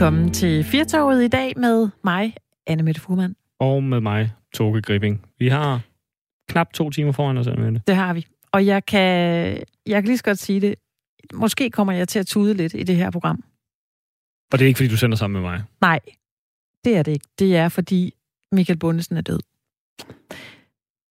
[0.00, 2.34] Velkommen til Firtoget i dag med mig,
[2.66, 3.36] Anne Mette Fuhrmann.
[3.58, 5.26] Og med mig, Toge Gripping.
[5.38, 5.80] Vi har
[6.48, 7.82] knap to timer foran os, Anne Mette.
[7.86, 8.26] Det har vi.
[8.52, 9.00] Og jeg kan,
[9.86, 10.74] jeg kan lige så godt sige det.
[11.34, 13.44] Måske kommer jeg til at tude lidt i det her program.
[14.52, 15.62] Og det er ikke, fordi du sender sammen med mig?
[15.80, 16.00] Nej,
[16.84, 17.26] det er det ikke.
[17.38, 18.14] Det er, fordi
[18.52, 19.40] Michael Bundesen er død.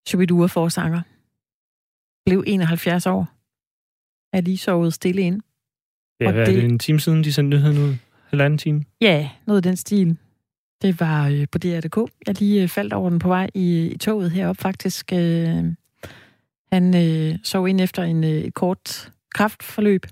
[0.08, 1.02] Shubidua forsanger.
[2.26, 3.28] Blev 71 år.
[4.34, 5.42] Er lige sovet stille ind.
[6.20, 6.56] Ja, hvad det...
[6.56, 7.96] er det en time siden, de sendte nyheden ud?
[8.30, 8.84] Halvanden time?
[9.02, 10.18] Ja, noget af den stil.
[10.82, 12.12] Det var øh, på DR.dk.
[12.28, 15.14] Jeg lige øh, faldt over den på vej i, i toget heroppe faktisk.
[15.14, 15.64] Øh,
[16.72, 20.06] han øh, sov ind efter en, øh, kort kraftforløb.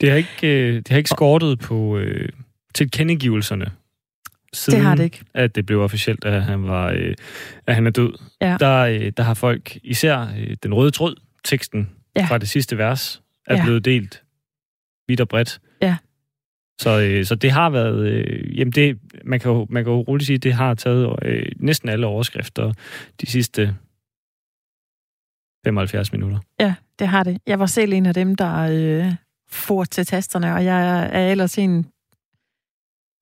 [0.00, 2.28] Det har ikke, øh, det har ikke skortet på øh,
[2.74, 3.70] tilkendegivelserne
[4.52, 5.20] siden, det har det ikke.
[5.34, 7.14] at det blev officielt, at han, var, øh,
[7.66, 8.12] at han er død.
[8.40, 8.56] Ja.
[8.60, 12.24] Der, øh, der har folk, især øh, den røde tråd, teksten Ja.
[12.24, 13.64] fra det sidste vers, er Ja.
[13.64, 14.22] blevet delt
[15.08, 15.60] vidt og bredt.
[16.82, 20.00] Så, øh, så det har været, øh, jamen det, man kan jo, man kan jo
[20.00, 22.72] roligt sige, det har taget øh, næsten alle overskrifter
[23.20, 23.76] de sidste
[25.64, 26.38] 75 minutter.
[26.60, 27.38] Ja, det har det.
[27.46, 29.12] Jeg var selv en af dem, der øh,
[29.50, 31.86] for til tasterne, og jeg er ellers en...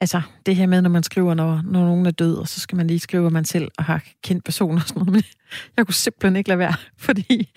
[0.01, 2.77] Altså, det her med, når man skriver, når, når nogen er død, og så skal
[2.77, 5.13] man lige skrive, at man selv har kendt personer og sådan noget.
[5.15, 5.23] Men
[5.77, 6.75] jeg kunne simpelthen ikke lade være,
[7.07, 7.49] fordi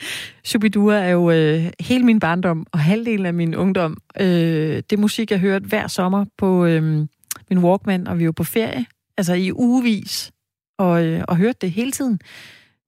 [0.44, 3.98] Shubidua er jo øh, hele min barndom og halvdelen af min ungdom.
[4.20, 6.84] Øh, det musik, jeg hørte hver sommer på øh,
[7.50, 8.86] min Walkman, og vi var på ferie,
[9.18, 10.32] altså i ugevis,
[10.78, 12.20] og, øh, og hørte det hele tiden.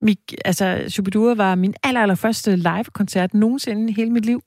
[0.02, 4.44] Mik, altså, Shubidua var min aller, aller første live-koncert nogensinde i hele mit liv.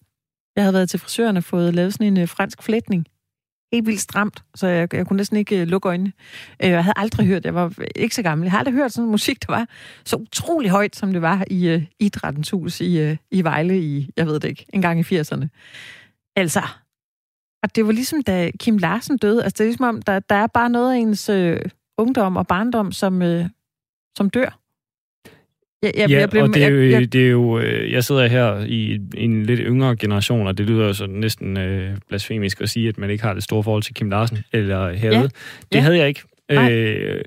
[0.56, 3.06] Jeg havde været til frisøren og fået lavet sådan en øh, fransk flætning.
[3.72, 6.12] Helt vildt stramt, så jeg, jeg kunne næsten ikke øh, lukke øjnene.
[6.62, 9.10] Øh, jeg havde aldrig hørt, jeg var ikke så gammel, jeg har aldrig hørt sådan
[9.10, 9.68] musik, der var
[10.04, 14.10] så utrolig højt, som det var i uh, Idrættens Hus i, uh, i Vejle i,
[14.16, 15.46] jeg ved det ikke, en gang i 80'erne.
[16.36, 16.62] Altså,
[17.62, 20.34] og det var ligesom, da Kim Larsen døde, altså det er ligesom om, der, der
[20.34, 21.56] er bare noget af ens uh,
[21.98, 23.44] ungdom og barndom, som, uh,
[24.16, 24.58] som dør.
[25.82, 27.92] Jeg, jeg, ja, jeg blev, og det er, jo, jeg, jeg, det er jo, øh,
[27.92, 31.96] jeg sidder her i en lidt yngre generation, og det lyder jo så næsten øh,
[32.08, 35.16] blasfemisk at sige, at man ikke har det store forhold til Kim Larsen, eller havde.
[35.16, 35.22] Ja.
[35.22, 35.30] Det
[35.74, 35.80] Ja.
[35.80, 36.22] havde jeg ikke.
[36.50, 36.72] Nej.
[36.72, 37.24] Øh,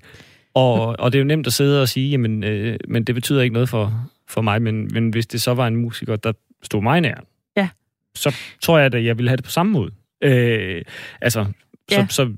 [0.54, 3.42] og, og det er jo nemt at sidde og sige, jamen, øh, men det betyder
[3.42, 6.82] ikke noget for, for mig, men, men hvis det så var en musiker, der stod
[6.82, 7.16] mig nær,
[7.58, 7.70] Ja.
[8.16, 9.92] så tror jeg, at jeg ville have det på samme måde.
[10.24, 10.82] Øh,
[11.22, 11.46] altså,
[11.92, 12.06] så, Ja.
[12.10, 12.34] så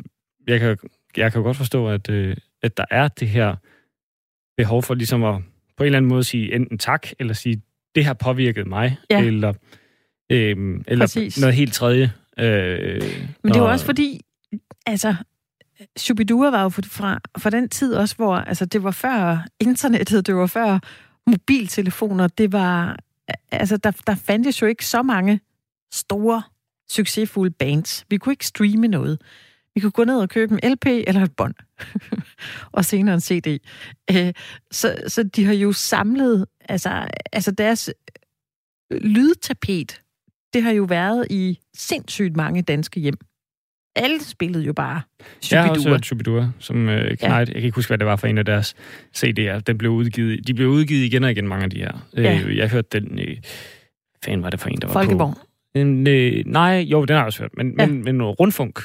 [0.48, 0.78] jeg, kan,
[1.18, 3.56] jeg kan jo godt forstå, at, øh, at der er det her
[4.58, 5.36] behov for ligesom at
[5.78, 7.62] på en eller anden måde sige enten tak, eller sige,
[7.96, 9.24] det har påvirket mig, Ja.
[9.24, 9.54] eller,
[10.32, 11.40] øhm, eller Præcis.
[11.40, 12.12] noget helt tredje.
[12.40, 13.02] Øh,
[13.44, 14.22] Men det var også fordi,
[14.86, 15.16] altså,
[15.98, 20.36] Shubidua var jo fra, fra den tid også, hvor altså, det var før internettet, det
[20.36, 20.80] var før
[21.30, 23.00] mobiltelefoner, det var,
[23.52, 25.40] altså, der, der fandtes jo ikke så mange
[25.94, 26.44] store,
[26.90, 28.06] succesfulde bands.
[28.10, 29.22] Vi kunne ikke streame noget.
[29.76, 31.54] Vi kunne gå ned og købe en LP eller et bånd,
[32.72, 33.60] og senere en CD.
[34.12, 34.34] Øh,
[34.72, 37.90] så, så de har jo samlet, altså, altså deres
[38.92, 40.02] lydtapet,
[40.54, 43.18] det har jo været i sindssygt mange danske hjem.
[43.96, 45.02] Alle spillede jo bare
[45.52, 45.94] Jeg har også Shubidua.
[45.96, 47.50] hørt Shubidua, som øh, Knight.
[47.50, 48.76] Jeg kan ikke huske, hvad det var for en af deres
[49.18, 49.60] CD'er.
[49.68, 52.08] Den blev udgivet, de blev udgivet igen og igen, mange af de her.
[52.18, 52.42] Ja.
[52.46, 53.20] Øh, jeg hørte den...
[53.20, 53.38] Øh,
[54.26, 55.34] fan var det for en, der var Folkevogn.
[55.34, 55.40] på?
[55.80, 57.52] En, øh, nej, jo, den har jeg også hørt.
[57.58, 57.86] Men, Ja.
[57.88, 58.80] men, men rundfunk.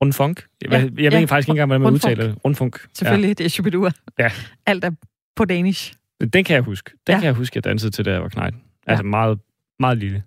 [0.00, 0.04] Ja.
[0.04, 0.44] Rundfunk?
[0.62, 1.24] Jeg, Ja, jeg, ved ja.
[1.24, 2.12] faktisk ikke engang, hvordan man Rundfunk.
[2.12, 2.44] udtaler det.
[2.44, 2.80] Rundfunk.
[2.94, 3.32] Selvfølgelig, ja.
[3.34, 3.90] det er Shubidua.
[4.18, 4.30] Ja.
[4.66, 4.90] Alt er
[5.36, 5.94] på danish.
[6.20, 6.26] Ja.
[6.26, 6.90] Den kan jeg huske.
[6.90, 7.12] Den Ja.
[7.14, 7.18] ja.
[7.20, 8.54] kan jeg huske, jeg dansede til, da jeg var Knight.
[8.86, 9.38] Altså meget,
[9.80, 10.22] meget lille.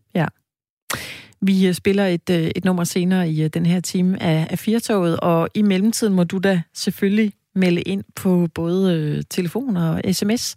[1.42, 4.60] Vi øh, spiller et, øh, et nummer senere i øh, den her time af, af
[4.60, 10.02] Firtoget, og i mellemtiden må du da selvfølgelig melde ind på både øh, telefon og
[10.12, 10.56] sms.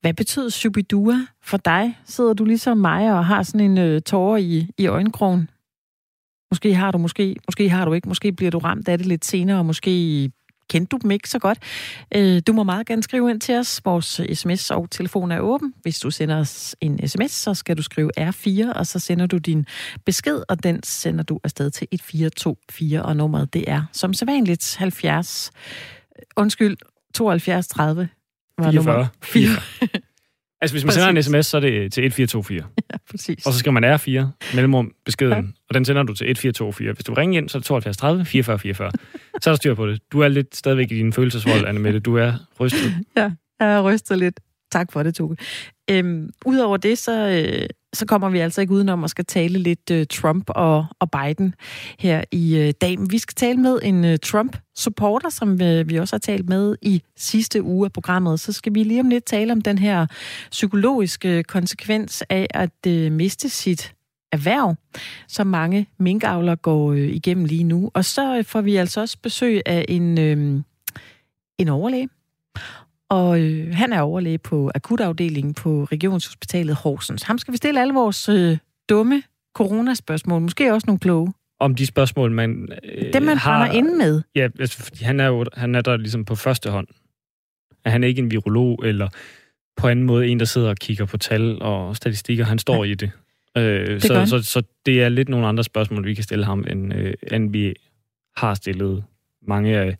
[0.00, 1.98] Hvad betyder Shubidua for dig?
[2.04, 5.50] Sidder du ligesom mig og har sådan en øh, tårer i, i øjenkrogen?
[6.50, 8.08] Måske har du, måske, måske har du ikke.
[8.08, 10.30] Måske bliver du ramt af det lidt senere, og måske
[10.70, 11.58] kendte du dem ikke så godt.
[12.14, 13.80] Øh, du må meget gerne skrive ind til os.
[13.84, 15.74] Vores sms og telefon er åben.
[15.82, 19.38] Hvis du sender os en sms, så skal du skrive R4, og så sender du
[19.38, 19.66] din
[20.06, 25.50] besked, og den sender du afsted til 1424, og nummeret det er som sædvanligt 70,
[26.36, 26.76] undskyld,
[27.14, 28.08] 72 30.
[28.58, 28.94] var 44.
[28.94, 29.06] nummer.
[29.22, 29.48] 4.
[30.60, 31.30] Altså, hvis man sender en Præcis.
[31.30, 32.58] sms, så er det til 1424.
[32.92, 33.46] Ja, præcis.
[33.46, 35.42] Og så skal man R4, mellemrum, beskeden, ja.
[35.68, 36.92] og den sender du til 1424.
[36.92, 38.90] Hvis du ringer ind, så er det 72 30 44 44.
[39.40, 40.00] Så er der styr på det.
[40.12, 42.00] Du er lidt stadigvæk i din følelsesvold, Anne Mette.
[42.00, 42.94] Du er rystet.
[43.16, 43.30] Ja,
[43.60, 44.40] jeg ryster lidt.
[44.72, 45.36] Tak for det, Toge.
[45.90, 49.90] Øhm, Udover det, så, øh, så kommer vi altså ikke udenom at skal tale lidt
[49.90, 51.54] øh, Trump og, og Biden
[51.98, 52.98] her i øh, dag.
[52.98, 56.76] Men vi skal tale med en øh, Trump-supporter, som øh, vi også har talt med
[56.82, 58.40] i sidste uge af programmet.
[58.40, 60.06] Så skal vi lige om lidt tale om den her
[60.50, 63.94] psykologiske konsekvens af at øh, miste sit
[64.32, 64.74] erhverv,
[65.28, 67.90] som mange minkavler går øh, igennem lige nu.
[67.94, 70.62] Og så øh, får vi altså også besøg af en, øh,
[71.58, 72.08] en overlæge.
[73.10, 77.22] Og øh, han er overlæge på akutafdelingen på Regionshospitalet Horsens.
[77.22, 78.58] Ham skal vi stille alle vores øh,
[78.88, 79.22] dumme
[79.54, 81.32] coronaspørgsmål, måske også nogle kloge.
[81.60, 83.72] Om de spørgsmål, man øh, Dem, man har...
[83.72, 84.22] inde med.
[84.34, 86.86] Ja, altså, fordi han er jo han er der ligesom på første hånd.
[87.84, 89.08] At han er ikke en virolog, eller
[89.76, 92.44] på anden måde en, der sidder og kigger på tal og statistikker.
[92.44, 92.90] Han står ja.
[92.90, 93.10] i det.
[93.56, 96.64] Øh, det så, så, så det er lidt nogle andre spørgsmål, vi kan stille ham,
[96.70, 97.74] end, øh, end vi
[98.36, 99.04] har stillet
[99.42, 99.96] mange af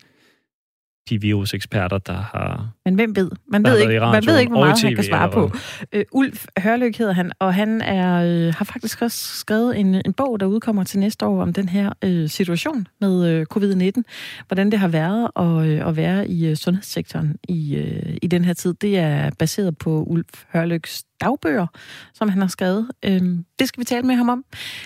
[1.09, 2.71] de viruseksperter, der har...
[2.85, 3.31] Men hvem ved?
[3.47, 5.51] Man ved, ikke, man ved ikke, hvor meget han kan svare på.
[5.95, 10.13] Uh, Ulf Hørløg hedder han, og han er, uh, har faktisk også skrevet en, en
[10.13, 14.01] bog, der udkommer til næste år om den her uh, situation med uh, covid-19.
[14.47, 18.45] Hvordan det har været at, uh, at være i uh, sundhedssektoren i, uh, i den
[18.45, 18.73] her tid.
[18.73, 21.67] Det er baseret på Ulf Hørløgs dagbøger,
[22.13, 22.91] som han har skrevet.
[23.05, 23.21] Øh,
[23.59, 24.45] det skal vi tale med ham om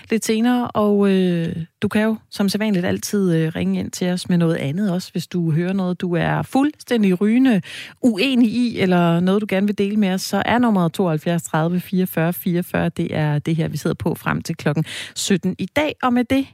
[0.09, 4.29] lidt senere, og øh, du kan jo som sædvanligt altid øh, ringe ind til os
[4.29, 7.61] med noget andet også, hvis du hører noget, du er fuldstændig rygende
[8.01, 11.79] uenig i, eller noget, du gerne vil dele med os, så er nummeret 72 30
[11.79, 12.89] 44 44.
[12.89, 16.23] Det er det her, vi sidder på frem til klokken 17 i dag, og med
[16.23, 16.47] det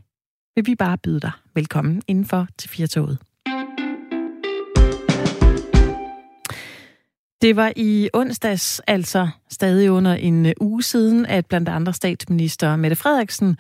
[0.55, 3.17] vil vi bare byde dig velkommen indenfor til Firtoget.
[7.41, 12.95] Det var i onsdags, altså stadig under en uge siden, at blandt andre statsminister Mette
[12.95, 13.57] Frederiksen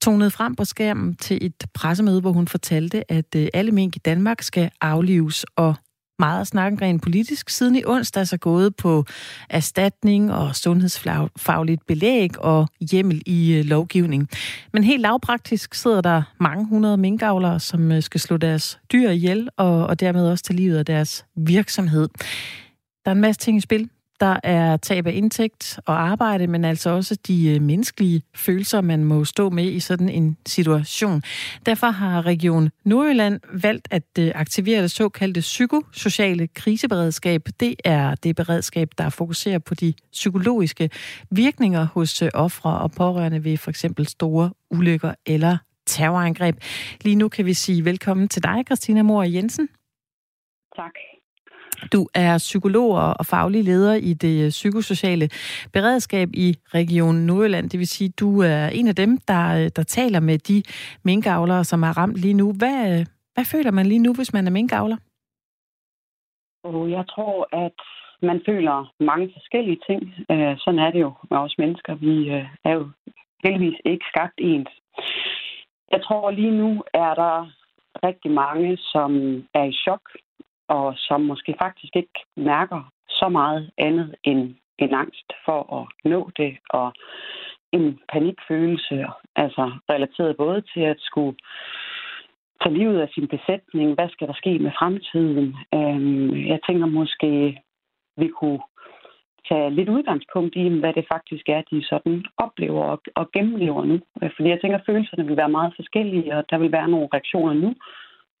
[0.00, 3.98] tonede frem på skærmen til et pressemøde, hvor hun fortalte, at øh, alle mink i
[3.98, 5.74] Danmark skal aflives og
[6.20, 9.04] meget snakken rent politisk, siden i onsdag er gået på
[9.48, 14.28] erstatning og sundhedsfagligt belæg og hjemmel i øh, lovgivning.
[14.72, 19.48] Men helt lavpraktisk sidder der mange hundrede minkavlere, som øh, skal slå deres dyr ihjel
[19.56, 22.08] og, og dermed også tage livet af deres virksomhed.
[23.04, 23.88] Der er en masse ting i spil.
[24.20, 29.04] Der er tab af indtægt og arbejde, men altså også de øh, menneskelige følelser, man
[29.04, 31.22] må stå med i sådan en situation.
[31.66, 37.48] Derfor har Region Nordjylland valgt at øh, aktivere det såkaldte psykosociale kriseberedskab.
[37.60, 40.90] Det er det beredskab, der fokuserer på de psykologiske
[41.30, 46.56] virkninger hos øh, ofre og pårørende ved for eksempel store ulykker eller terrorangreb.
[47.02, 49.68] Lige nu kan vi sige velkommen til dig, Christina Mor Jensen.
[50.76, 50.94] Tak.
[51.92, 55.28] Du er psykolog og faglig leder i det øh, psykosociale
[55.72, 57.70] beredskab i Region Nordjylland.
[57.70, 60.62] Det vil sige, du er en af dem, der, øh, der taler med de
[61.04, 62.52] minkavlere, som er ramt lige nu.
[62.52, 64.96] Hvad, øh, hvad føler man lige nu, hvis man er minkavler?
[66.64, 67.78] Oh, jeg tror, at
[68.22, 70.14] man føler mange forskellige ting.
[70.58, 71.94] Sådan er det jo med os mennesker.
[71.94, 72.28] Vi
[72.64, 72.90] er jo
[73.44, 74.70] heldigvis ikke skabt ens.
[75.92, 77.50] Jeg tror lige nu er der
[78.06, 79.10] rigtig mange, som
[79.54, 80.00] er i chok
[80.76, 86.30] og som måske faktisk ikke mærker så meget andet end en angst for at nå
[86.36, 86.92] det, og
[87.72, 89.06] en panikfølelse,
[89.36, 91.36] altså relateret både til at skulle
[92.62, 95.56] tage livet af sin besætning, hvad skal der ske med fremtiden.
[95.74, 97.60] Øhm, jeg tænker måske,
[98.16, 98.60] vi kunne
[99.48, 104.00] tage lidt udgangspunkt i, hvad det faktisk er, de sådan oplever og, og gennemlever nu.
[104.36, 107.54] Fordi jeg tænker, at følelserne vil være meget forskellige, og der vil være nogle reaktioner
[107.54, 107.74] nu,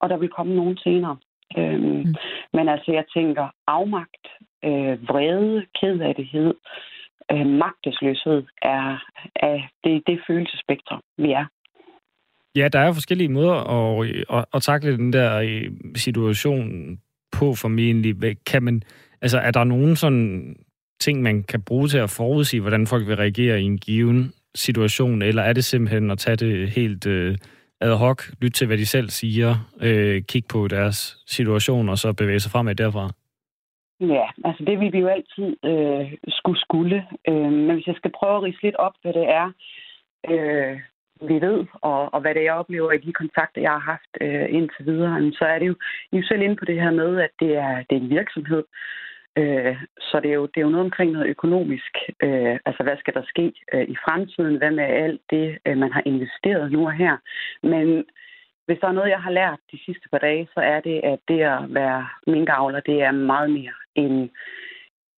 [0.00, 1.16] og der vil komme nogle senere.
[1.58, 2.14] Øhm, mm.
[2.52, 4.26] Men altså, jeg tænker afmagt,
[4.64, 6.54] øh, vrede, kedsomhed,
[7.32, 9.04] øh, magtesløshed er,
[9.36, 11.46] er det, det følelsespektrum, vi er.
[12.56, 16.98] Ja, der er forskellige måder at, at, at takle den der øh, situation
[17.32, 18.36] på formentlig.
[18.46, 18.82] Kan man,
[19.22, 20.56] altså, er der nogen sådan
[21.00, 25.22] ting, man kan bruge til at forudsige, hvordan folk vil reagere i en given situation,
[25.22, 27.36] eller er det simpelthen at tage det helt øh,
[27.80, 29.50] ad hoc, lytte til, hvad de selv siger,
[29.82, 33.10] øh, kigge på deres situation, og så bevæge sig fremad derfra?
[34.00, 37.06] Ja, altså det vil vi jo altid øh, skulle skulle.
[37.28, 39.52] Øh, men hvis jeg skal prøve at rise lidt op, hvad det er,
[40.30, 40.80] øh,
[41.28, 44.12] vi ved, og, og hvad det er, jeg oplever i de kontakter, jeg har haft
[44.20, 45.74] øh, indtil videre, så er det jo,
[46.12, 48.10] I er jo selv inde på det her med, at det er, det er en
[48.10, 48.64] virksomhed,
[49.38, 51.92] Øh, så det er, jo, det er jo noget omkring noget økonomisk.
[52.22, 54.56] Øh, altså, hvad skal der ske øh, i fremtiden?
[54.56, 57.16] Hvad med alt det, øh, man har investeret nu og her?
[57.62, 58.04] Men
[58.66, 61.18] hvis der er noget, jeg har lært de sidste par dage, så er det, at
[61.28, 64.30] det at være minkavler, det er meget mere end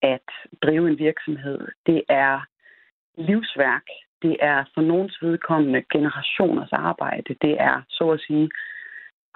[0.03, 0.29] at
[0.63, 1.69] drive en virksomhed.
[1.87, 2.41] Det er
[3.19, 3.87] livsværk.
[4.23, 7.35] Det er for nogens vedkommende generationers arbejde.
[7.43, 8.51] Det er, så at sige,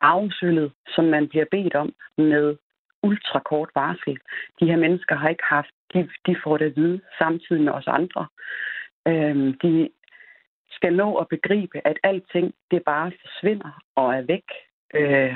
[0.03, 2.57] afsøllet, som man bliver bedt om med
[3.09, 4.19] ultrakort varsel.
[4.61, 7.87] De her mennesker har ikke haft, de, de får det at vide samtidig med os
[7.87, 8.27] andre.
[9.09, 9.89] Øhm, de
[10.71, 14.49] skal nå at begribe, at alting det bare forsvinder og er væk.
[14.95, 15.35] Øh,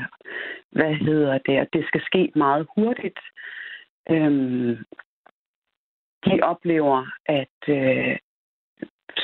[0.70, 1.72] hvad hedder det?
[1.72, 3.20] Det skal ske meget hurtigt.
[4.10, 4.76] Øhm,
[6.26, 8.16] de oplever, at øh,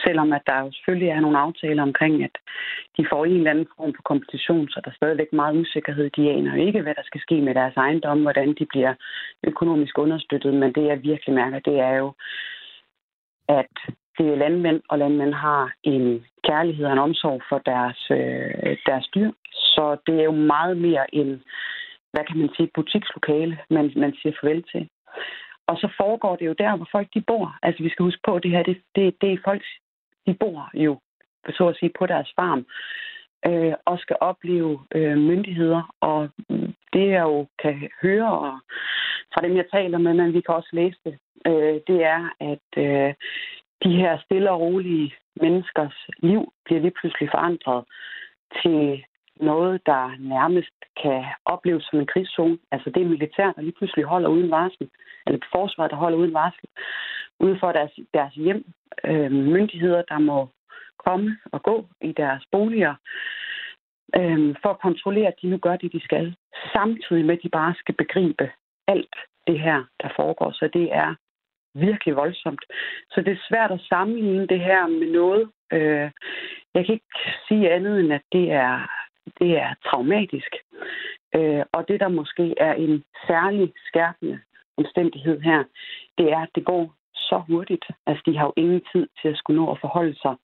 [0.04, 2.34] selvom at der selvfølgelig er nogle aftaler omkring, at
[2.96, 6.10] de får en eller anden form for kompensation, så der er stadigvæk meget usikkerhed.
[6.10, 8.94] De aner jo ikke, hvad der skal ske med deres ejendom, hvordan de bliver
[9.44, 12.12] økonomisk understøttet, men det jeg virkelig mærker, det er jo,
[13.48, 13.74] at
[14.18, 19.06] det er landmænd, og landmænd har en kærlighed og en omsorg for deres, øh, deres
[19.14, 19.30] dyr.
[19.52, 21.42] Så det er jo meget mere en,
[22.12, 24.88] hvad kan man sige, butikslokale, man, man siger farvel til.
[25.66, 27.58] Og så foregår det jo der, hvor folk de bor.
[27.62, 29.62] Altså vi skal huske på, at det her, det, det, det er folk,
[30.26, 31.00] de bor jo,
[31.48, 32.66] så at sige, på deres farm
[33.46, 35.94] øh, og skal opleve øh, myndigheder.
[36.00, 38.58] Og mm, det jeg jo kan høre og
[39.34, 42.68] fra dem, jeg taler med, men vi kan også læse det, øh, det er, at
[42.76, 43.14] øh,
[43.84, 47.84] de her stille og rolige menneskers liv bliver lige pludselig forandret
[48.62, 49.04] til
[49.40, 52.58] noget, der nærmest kan opleves som en krigszone.
[52.72, 54.90] Altså det er militær, der lige pludselig holder uden varsel,
[55.26, 56.68] eller forsvaret, der holder uden varsel,
[57.40, 58.64] ude for deres, deres hjem.
[59.04, 60.48] Øh, myndigheder, der må
[61.06, 62.94] komme og gå i deres boliger,
[64.16, 66.36] øh, for at kontrollere, at de nu gør det, de skal.
[66.72, 68.50] Samtidig med, at de bare skal begribe
[68.88, 69.16] alt
[69.46, 70.50] det her, der foregår.
[70.52, 71.14] Så det er
[71.74, 72.64] virkelig voldsomt.
[73.10, 75.50] Så det er svært at sammenligne det her med noget.
[75.72, 76.10] Øh,
[76.74, 77.14] jeg kan ikke
[77.48, 78.74] sige andet end, at det er,
[79.40, 80.52] det er traumatisk.
[81.34, 84.40] Øh, og det, der måske er en særlig skærpende
[84.76, 85.64] omstændighed her,
[86.18, 87.84] det er, at det går så hurtigt.
[88.06, 90.34] Altså, de har jo ingen tid til at skulle nå at forholde sig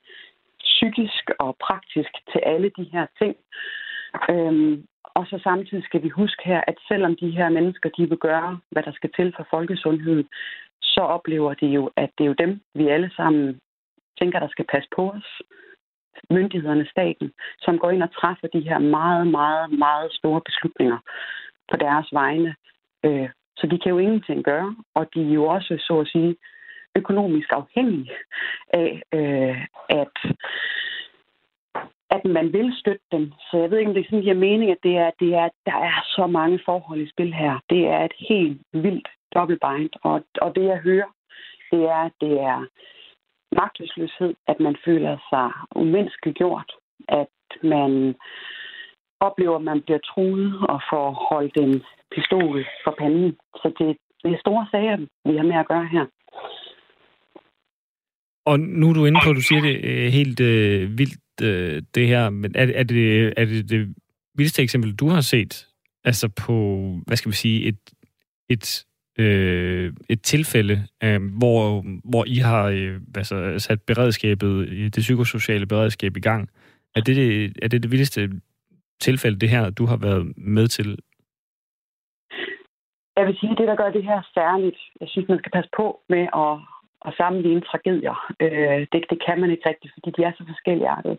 [0.58, 3.36] psykisk og praktisk til alle de her ting.
[4.30, 8.18] Øhm, og så samtidig skal vi huske her, at selvom de her mennesker, de vil
[8.18, 10.28] gøre, hvad der skal til for folkesundheden,
[10.82, 13.60] så oplever de jo, at det er jo dem, vi alle sammen
[14.20, 15.42] tænker, der skal passe på os.
[16.30, 20.98] Myndighederne, staten, som går ind og træffer de her meget, meget, meget store beslutninger
[21.70, 22.54] på deres vegne.
[23.04, 26.36] Øh, så de kan jo ingenting gøre, og de er jo også, så at sige,
[26.96, 28.10] økonomisk afhængige
[28.72, 30.16] af, øh, at
[32.16, 33.32] at man vil støtte dem.
[33.50, 35.48] Så jeg ved ikke, om det er sådan, giver mening, at det er, det er,
[35.66, 37.54] der er så mange forhold i spil her.
[37.70, 39.90] Det er et helt vildt dobbeltbind.
[40.02, 41.10] Og, og det, jeg hører,
[41.70, 42.66] det er, at det er
[43.60, 46.72] magtesløshed, at man føler sig umenneskeligt gjort,
[47.08, 48.14] at man
[49.20, 51.82] oplever, at man bliver truet og får holdt en
[52.14, 53.36] pistol for panden.
[53.60, 54.96] Så det, det er store sager,
[55.30, 56.06] vi har med at gøre her.
[58.46, 61.82] Og nu er du inde på, at du siger det øh, helt øh, vildt, øh,
[61.94, 63.94] det her, men er, er, det, er det det
[64.34, 65.66] vildeste eksempel, du har set,
[66.04, 66.54] altså på,
[67.06, 67.80] hvad skal man sige, et,
[68.48, 68.84] et,
[69.18, 75.66] øh, et tilfælde, øh, hvor, hvor I har øh, altså, sat beredskabet, øh, det psykosociale
[75.66, 76.50] beredskab i gang.
[76.96, 78.30] Er det det, er det, det vildeste
[79.00, 80.98] tilfælde, det her, du har været med til?
[83.16, 86.00] Jeg vil sige, det, der gør det her særligt, jeg synes, man skal passe på
[86.08, 86.58] med at
[87.06, 88.16] at sammenligne tragedier.
[88.40, 91.18] Øh, det, det kan man ikke rigtigt, fordi de er så forskellige.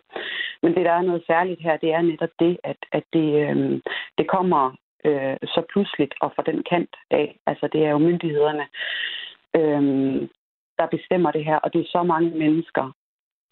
[0.62, 3.80] Men det, der er noget særligt her, det er netop det, at, at det, øh,
[4.18, 4.62] det kommer
[5.04, 7.38] øh, så pludseligt og fra den kant af.
[7.46, 8.66] Altså, det er jo myndighederne,
[9.56, 9.82] øh,
[10.78, 12.92] der bestemmer det her, og det er så mange mennesker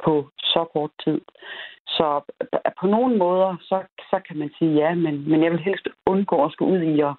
[0.05, 1.21] på så kort tid.
[1.87, 2.21] Så
[2.81, 6.45] på nogle måder, så, så kan man sige ja, men, men jeg vil helst undgå
[6.45, 7.15] at skulle ud i at,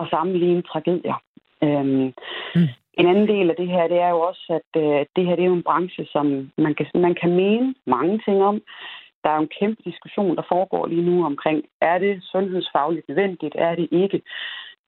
[0.00, 1.22] at sammenligne tragedier.
[1.62, 2.12] Øhm,
[2.54, 2.68] mm.
[2.94, 5.42] En anden del af det her, det er jo også, at øh, det her det
[5.42, 8.62] er jo en branche, som man kan, man kan mene mange ting om.
[9.24, 13.54] Der er jo en kæmpe diskussion, der foregår lige nu omkring, er det sundhedsfagligt nødvendigt,
[13.58, 14.22] er det ikke?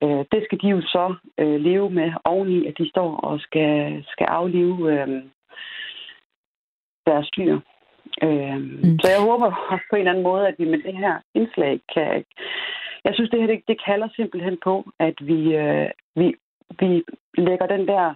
[0.02, 4.04] Øh, det skal de jo så øh, leve med oveni, at de står og skal,
[4.08, 5.22] skal aflive øh,
[7.06, 7.58] deres dyr.
[8.22, 8.98] Øh, mm.
[9.00, 11.80] Så jeg håber også på en eller anden måde, at vi med det her indslag
[11.94, 12.24] kan...
[13.04, 16.34] Jeg synes, det her det, det kalder simpelthen på, at vi, øh, vi
[16.80, 18.14] vi lægger den der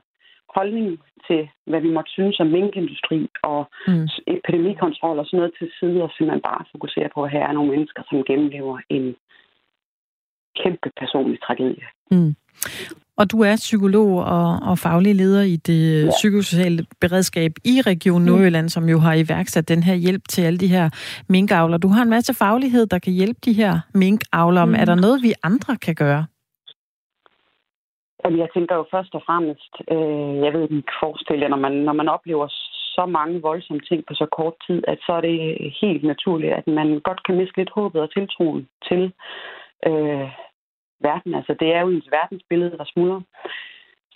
[0.58, 0.88] holdning
[1.28, 3.20] til, hvad vi måtte synes om minkindustri
[3.52, 4.08] og mm.
[4.36, 7.72] epidemikontrol og sådan noget til side, og simpelthen bare fokusere på, at her er nogle
[7.74, 9.06] mennesker, som gennemlever en
[10.60, 11.86] kæmpe personlig tragedie.
[12.10, 12.32] Mm.
[13.18, 16.10] Og du er psykolog og, og faglig leder i det ja.
[16.10, 18.26] psykosociale beredskab i Region mm.
[18.26, 18.68] Nordjylland, mm.
[18.68, 20.90] som jo har iværksat den her hjælp til alle de her
[21.28, 21.78] minkavler.
[21.78, 24.66] Du har en masse faglighed, der kan hjælpe de her minkavlere.
[24.66, 24.74] Mm.
[24.74, 26.26] Er der noget, vi andre kan gøre?
[28.26, 31.72] Jamen, jeg tænker jo først og fremmest, øh, jeg ved ikke forestille jer, når man,
[31.72, 32.46] når man oplever
[32.96, 35.38] så mange voldsomme ting på så kort tid, at så er det
[35.80, 39.02] helt naturligt, at man godt kan miste lidt håbet og tiltroen til
[39.86, 40.28] øh,
[41.00, 41.34] verden.
[41.34, 43.20] Altså, det er jo ens verdensbillede, der smuldrer.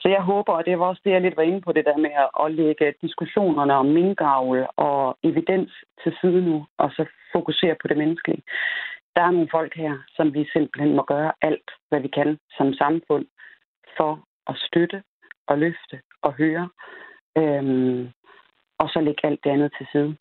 [0.00, 1.96] Så jeg håber, og det var også det, jeg lidt var inde på, det der
[1.96, 2.14] med
[2.44, 7.96] at lægge diskussionerne om minkavl og evidens til side nu, og så fokusere på det
[7.96, 8.42] menneskelige.
[9.16, 12.72] Der er nogle folk her, som vi simpelthen må gøre alt, hvad vi kan som
[12.72, 13.26] samfund,
[13.96, 14.12] for
[14.46, 15.02] at støtte
[15.48, 16.68] og løfte og høre.
[17.38, 18.08] Øhm,
[18.78, 20.16] og så lægge alt det andet til side.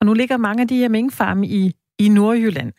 [0.00, 2.72] Og nu ligger mange af de her minkfarme i, i Nordjylland.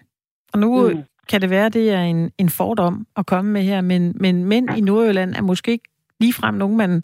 [0.54, 1.04] Og nu mm.
[1.30, 4.46] kan det være, at det er en, en fordom at komme med her, men, men
[4.46, 7.04] mænd i Nordjylland er måske ikke ligefrem nogen, man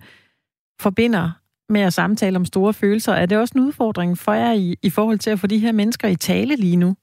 [0.82, 1.32] forbinder
[1.70, 3.13] med at samtale om store følelser.
[3.13, 5.72] Er det også en udfordring for jer i, i forhold til at få de her
[5.72, 6.96] mennesker i tale lige nu?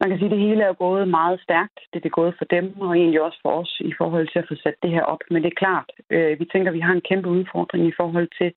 [0.00, 1.80] Man kan sige, at det hele er gået meget stærkt.
[1.92, 4.54] Det er gået for dem, og egentlig også for os i forhold til at få
[4.54, 5.22] sat det her op.
[5.30, 8.28] Men det er klart, øh, vi tænker, at vi har en kæmpe udfordring i forhold
[8.38, 8.52] til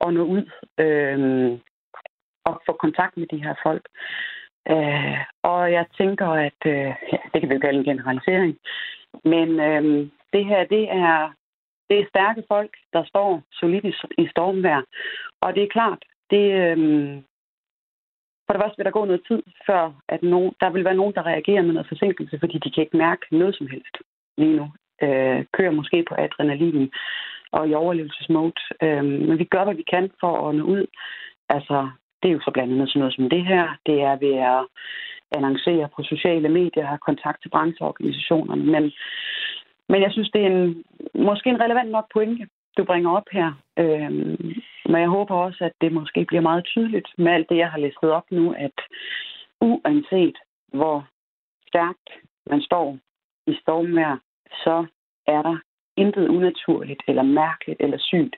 [0.00, 0.44] at nå ud
[0.84, 1.58] øh,
[2.44, 3.84] og få kontakt med de her folk.
[4.70, 8.58] Øh, og jeg tænker, at øh, ja, det kan vi jo kalde en generalisering.
[9.24, 11.32] Men øh, det her, det er,
[11.90, 14.82] det er stærke folk, der står solidt i, i stormvær.
[15.40, 17.22] Og det er klart, det, øh,
[18.46, 21.14] for det første vil der gå noget tid, før at nogen, der vil være nogen,
[21.14, 23.96] der reagerer med noget forsinkelse, fordi de kan ikke mærke noget som helst
[24.38, 24.66] lige nu.
[25.02, 26.90] Øh, kører måske på adrenalin
[27.52, 28.62] og i overlevelsesmode.
[28.82, 30.86] Øh, men vi gør, hvad vi kan for at nå ud.
[31.48, 31.88] Altså,
[32.22, 33.64] det er jo så blandt andet sådan noget som det her.
[33.86, 34.62] Det er ved at
[35.38, 38.64] annoncere på sociale medier, have kontakt til brancheorganisationerne.
[38.64, 38.92] Men,
[39.88, 40.84] men jeg synes, det er en,
[41.14, 42.46] måske en relevant nok pointe,
[42.76, 43.52] du bringer op her.
[43.78, 44.10] Øh,
[44.92, 47.78] men jeg håber også, at det måske bliver meget tydeligt med alt det, jeg har
[47.78, 48.76] læst op nu, at
[49.60, 50.36] uanset
[50.72, 51.08] hvor
[51.68, 52.08] stærkt
[52.50, 52.98] man står
[53.46, 54.20] i stormvær,
[54.64, 54.86] så
[55.26, 55.56] er der
[55.96, 58.36] intet unaturligt eller mærkeligt eller sygt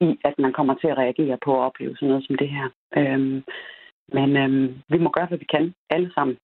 [0.00, 2.68] i, at man kommer til at reagere på at opleve sådan noget som det her.
[2.96, 3.44] Øhm,
[4.16, 6.36] men øhm, vi må gøre, hvad vi kan, alle sammen,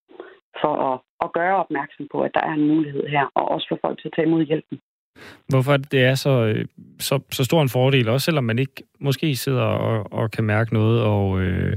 [0.60, 3.78] for at, at gøre opmærksom på, at der er en mulighed her, og også for
[3.80, 4.80] folk til at tage imod hjælpen.
[5.48, 6.64] Hvorfor det er så, øh,
[6.98, 10.74] så, så stor en fordel, også selvom man ikke måske sidder og, og kan mærke
[10.74, 11.76] noget og, øh,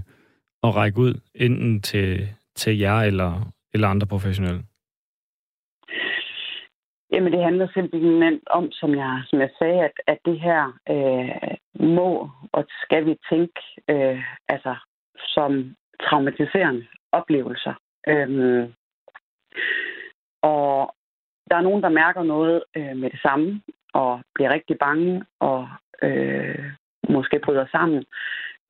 [0.61, 4.63] og række ud, enten til, til jer eller, eller andre professionelle?
[7.11, 11.55] Jamen, det handler simpelthen om, som jeg, som jeg sagde, at, at det her øh,
[11.95, 14.75] må og skal vi tænke øh, altså,
[15.17, 17.73] som traumatiserende oplevelser.
[18.07, 18.73] Øhm,
[21.57, 23.61] der er nogen, der mærker noget øh, med det samme,
[23.93, 25.69] og bliver rigtig bange, og
[26.01, 26.71] øh,
[27.09, 28.05] måske bryder sammen.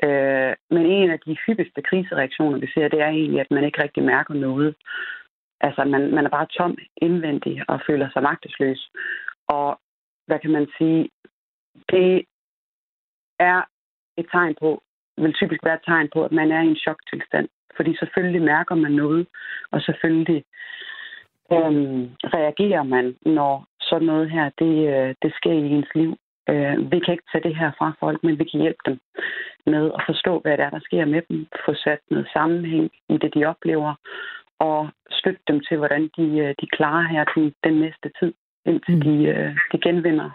[0.04, 3.84] Øh, men en af de hyppigste krisereaktioner, vi ser, det er egentlig, at man ikke
[3.84, 4.76] rigtig mærker noget.
[5.62, 8.89] Altså, man, man er bare tom indvendig og føler sig magtesløs.
[9.47, 9.80] Og
[10.28, 11.10] hvad kan man sige?
[11.91, 12.26] Det
[13.39, 13.62] er
[14.17, 14.84] et tegn på,
[15.17, 17.47] vil typisk være et tegn på, at man er i en choktilstand.
[17.76, 19.28] Fordi selvfølgelig mærker man noget,
[19.71, 20.43] og selvfølgelig
[21.55, 26.17] øhm, reagerer man, når sådan noget her, det, øh, det sker i ens liv.
[26.49, 28.97] Øh, vi kan ikke tage det her fra folk, men vi kan hjælpe dem
[29.65, 33.17] med at forstå, hvad det er, der sker med dem, få sat noget sammenhæng i
[33.17, 33.93] det, de oplever,
[34.60, 38.33] og støtte dem til, hvordan de, øh, de klarer her den, den næste tid,
[38.65, 39.01] indtil mm.
[39.01, 40.29] de, øh, de genvinder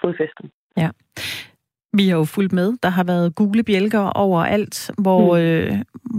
[0.00, 0.50] fodfæsten.
[0.76, 0.88] Ja.
[1.92, 2.68] Vi har jo fulgt med.
[2.82, 5.42] Der har været gule bjælker overalt, hvor, mm.
[5.42, 5.72] øh,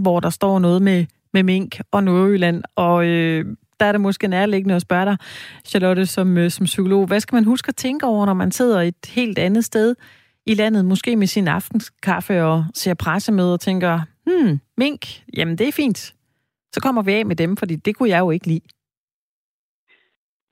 [0.03, 2.63] hvor der står noget med, med mink og Nordjylland.
[2.75, 3.45] Og øh,
[3.79, 5.17] der er det måske nærliggende at spørge dig,
[5.65, 7.07] Charlotte, som, øh, som psykolog.
[7.07, 9.95] Hvad skal man huske at tænke over, når man sidder et helt andet sted
[10.45, 15.01] i landet, måske med sin aftenskaffe og ser pressemøder og tænker, hmm, mink,
[15.37, 16.13] jamen det er fint.
[16.71, 18.67] Så kommer vi af med dem, fordi det kunne jeg jo ikke lide.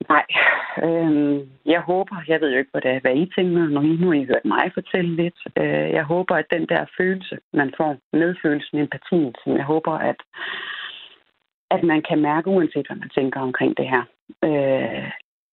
[0.08, 0.26] Nej,
[0.84, 3.96] øhm, jeg håber, jeg ved jo ikke, hvad, det er, hvad I tænker, når I
[4.00, 5.38] nu har I hørt mig fortælle lidt.
[5.56, 10.20] Øh, jeg håber, at den der følelse, man får, medfølelsen, empatien, som jeg håber, at,
[11.70, 14.02] at man kan mærke, uanset hvad man tænker omkring det her,
[14.44, 15.10] øh,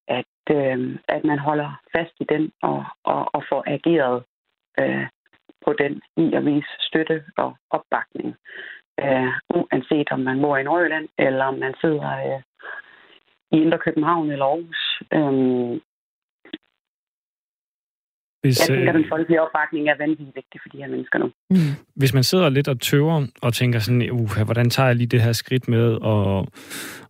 [0.08, 4.24] at, øh, at man holder fast i den og, og, og får ageret
[4.80, 5.08] øh,
[5.66, 8.36] på den i at vise støtte og opbakning.
[9.04, 12.42] Øh, uanset om man bor i Nordjylland, eller om man sidder øh,
[13.52, 15.02] i Indre København eller Aarhus.
[15.14, 15.82] Øh,
[18.44, 21.28] hvis, jeg tænker, at den folkelige opbakning er vanvittigt vigtig for de her mennesker nu.
[21.50, 21.74] Mm.
[21.96, 25.22] Hvis man sidder lidt og tøver og tænker sådan, uh, hvordan tager jeg lige det
[25.22, 26.50] her skridt med at,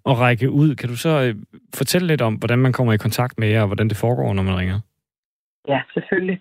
[0.10, 1.36] at række ud, kan du så øh,
[1.76, 4.44] fortælle lidt om, hvordan man kommer i kontakt med jer, og hvordan det foregår, når
[4.44, 4.80] man ringer?
[5.68, 6.40] Ja, selvfølgelig.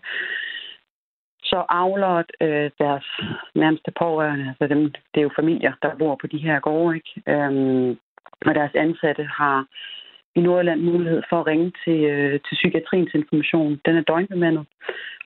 [1.43, 3.07] Så avler øh, deres
[3.55, 7.13] nærmeste pårørende, altså dem, det er jo familier, der bor på de her gårde, ikke?
[7.33, 7.99] Øhm,
[8.47, 9.67] og deres ansatte har
[10.37, 13.81] i Nordjylland mulighed for at ringe til, øh, til psykiatriens information.
[13.87, 14.67] Den er døgnbemandet,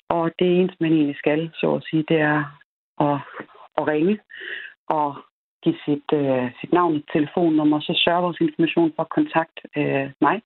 [0.09, 2.39] og det eneste, man egentlig skal, så at sige, det er
[3.01, 3.19] at,
[3.79, 4.19] at ringe
[4.89, 5.15] og
[5.65, 10.11] give sit, øh, sit navn og telefonnummer, så sørger vores information for at kontakte øh,
[10.21, 10.37] mig,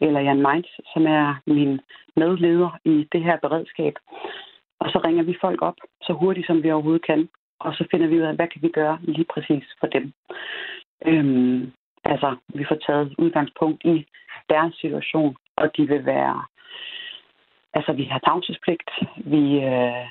[0.00, 1.80] eller Jan Meins, som er min
[2.16, 3.94] medleder i det her beredskab.
[4.80, 7.28] Og så ringer vi folk op så hurtigt, som vi overhovedet kan,
[7.60, 10.12] og så finder vi ud af, hvad kan vi gøre lige præcis for dem.
[11.06, 11.72] Øhm,
[12.12, 14.06] Altså, vi får taget udgangspunkt i
[14.50, 16.44] deres situation, og de vil være
[17.78, 18.90] altså, vi har tavshedspligt.
[19.34, 20.04] Vi øh,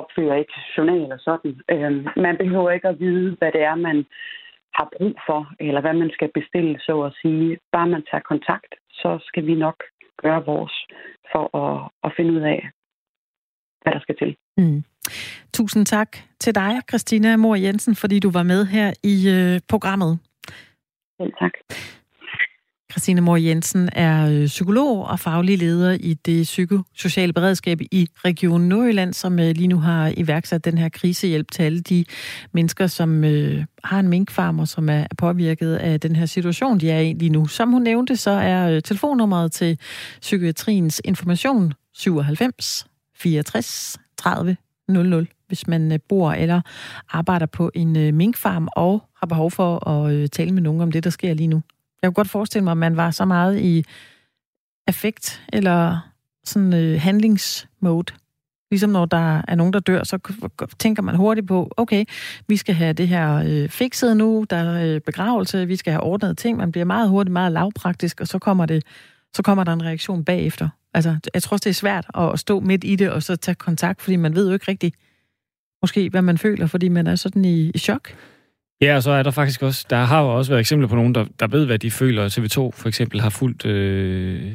[0.00, 1.52] opfører ikke journaler sådan.
[1.74, 1.92] Øh,
[2.26, 4.06] man behøver ikke at vide, hvad det er, man
[4.78, 7.58] har brug for, eller hvad man skal bestille, så at sige.
[7.72, 9.78] Bare man tager kontakt, så skal vi nok
[10.22, 10.76] gøre vores
[11.32, 12.70] for at, at finde ud af,
[13.82, 14.36] hvad der skal til.
[14.56, 14.84] Mm.
[15.54, 20.18] Tusind tak til dig, Christina Mor Jensen, fordi du var med her i øh, programmet.
[21.20, 21.52] Selv tak.
[22.92, 28.60] Christine Mor Jensen er øh, psykolog og faglig leder i det psykosociale beredskab i Region
[28.60, 32.04] Nordjylland, som øh, lige nu har iværksat den her krisehjælp til alle de
[32.52, 37.00] mennesker, som øh, har en minkfarmer, som er påvirket af den her situation, de er
[37.00, 37.46] i lige nu.
[37.46, 39.78] Som hun nævnte, så er telefonnummeret til
[40.20, 44.56] psykiatriens information 97 64 30
[44.90, 46.60] 00, hvis man øh, bor eller
[47.08, 50.92] arbejder på en øh, minkfarm og har behov for at øh, tale med nogen om
[50.92, 51.62] det, der sker lige nu.
[52.02, 53.84] Jeg kunne godt forestille mig, at man var så meget i
[54.86, 55.98] affekt eller
[56.44, 58.14] sådan øh, handlingsmode.
[58.70, 60.18] Ligesom når der er nogen, der dør, så
[60.78, 62.04] tænker man hurtigt på, okay,
[62.48, 66.02] vi skal have det her øh, fikset nu, der er øh, begravelse, vi skal have
[66.02, 66.58] ordnet ting.
[66.58, 68.84] Man bliver meget hurtigt, meget lavpraktisk, og så kommer, det,
[69.36, 70.68] så kommer der en reaktion bagefter.
[70.94, 73.54] Altså, jeg tror også, det er svært at stå midt i det, og så tage
[73.54, 74.96] kontakt, fordi man ved jo ikke rigtigt,
[75.82, 78.14] måske, hvad man føler, fordi man er sådan i, i chok.
[78.80, 81.14] Ja, og så er der faktisk også, der har jo også været eksempler på nogen,
[81.14, 82.28] der, der ved, hvad de føler.
[82.28, 84.52] TV2 for eksempel har fulgt øh,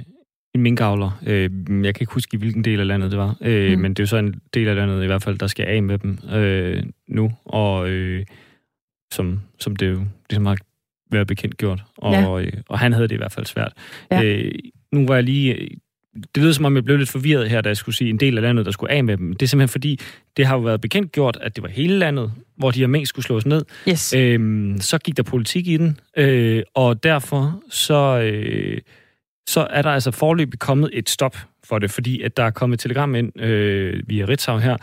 [0.55, 1.19] en minkavler.
[1.25, 1.49] Øh,
[1.85, 3.81] jeg kan ikke huske, i hvilken del af landet det var, øh, mm.
[3.81, 5.83] men det er jo så en del af landet i hvert fald, der skal af
[5.83, 8.25] med dem øh, nu, og øh,
[9.13, 10.57] som, som det jo ligesom har
[11.15, 11.83] været bekendt gjort.
[11.97, 12.41] Og, ja.
[12.41, 13.73] øh, og han havde det i hvert fald svært.
[14.11, 14.23] Ja.
[14.23, 14.51] Øh,
[14.91, 15.69] nu var jeg lige
[16.15, 18.37] det lyder som om, jeg blev lidt forvirret her, da jeg skulle sige en del
[18.37, 19.33] af landet, der skulle af med dem.
[19.33, 19.99] Det er simpelthen fordi,
[20.37, 23.07] det har jo været bekendt gjort, at det var hele landet, hvor de her mængd
[23.07, 23.65] skulle slås ned.
[23.89, 24.13] Yes.
[24.13, 28.81] Øhm, så gik der politik i den, øh, og derfor så, øh,
[29.47, 32.77] så er der altså forløbig kommet et stop for det, fordi at der er kommet
[32.77, 34.77] et telegram ind øh, via Ritzau her,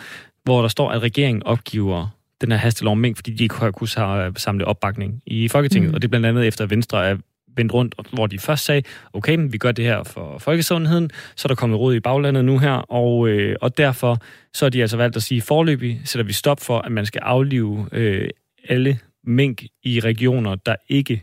[0.45, 2.09] hvor der står, at regeringen opgiver
[2.43, 5.91] den her hastelov om fordi de ikke har kunnet samle opbakning i Folketinget.
[5.91, 5.95] Mm.
[5.95, 7.17] Og det er blandt andet efter, Venstre er
[7.57, 11.47] vendt rundt, hvor de først sagde, okay, men vi gør det her for folkesundheden, så
[11.47, 14.19] er der kommet råd i baglandet nu her, og, øh, og derfor
[14.55, 17.21] så er de altså valgt at sige, forløbig sætter vi stop for, at man skal
[17.25, 18.29] aflive øh,
[18.69, 21.23] alle mink i regioner, der ikke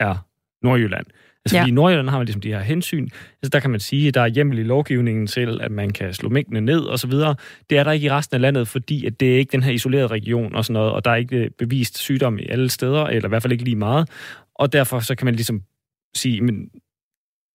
[0.00, 0.26] er
[0.62, 1.06] Nordjylland.
[1.46, 1.62] Altså, ja.
[1.62, 3.08] fordi i Nordjylland har man ligesom de her hensyn.
[3.42, 6.14] Altså, der kan man sige, at der er hjemmel i lovgivningen til, at man kan
[6.14, 7.34] slå mængdene ned og så videre.
[7.70, 9.72] Det er der ikke i resten af landet, fordi at det er ikke den her
[9.72, 13.28] isolerede region og sådan noget, og der er ikke bevist sygdom i alle steder, eller
[13.28, 14.08] i hvert fald ikke lige meget.
[14.54, 15.62] Og derfor så kan man ligesom
[16.16, 16.70] sige, men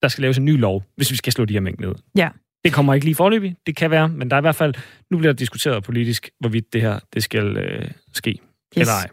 [0.02, 1.96] der skal laves en ny lov, hvis vi skal slå de her mængder ned.
[2.18, 2.30] Ja.
[2.64, 4.74] Det kommer ikke lige forløbig, det kan være, men der er i hvert fald,
[5.12, 8.40] nu bliver der diskuteret politisk, hvorvidt det her det skal øh, ske, yes.
[8.76, 9.08] eller ej.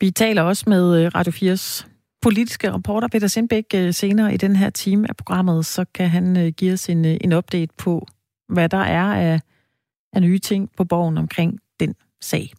[0.00, 1.91] Vi taler også med øh, Radio 4's
[2.22, 6.36] politiske reporter Peter Sindbæk øh, senere i den her time af programmet, så kan han
[6.36, 8.06] øh, give os en, øh, en update på,
[8.48, 9.40] hvad der er af,
[10.12, 12.52] af nye ting på borgen omkring den sag.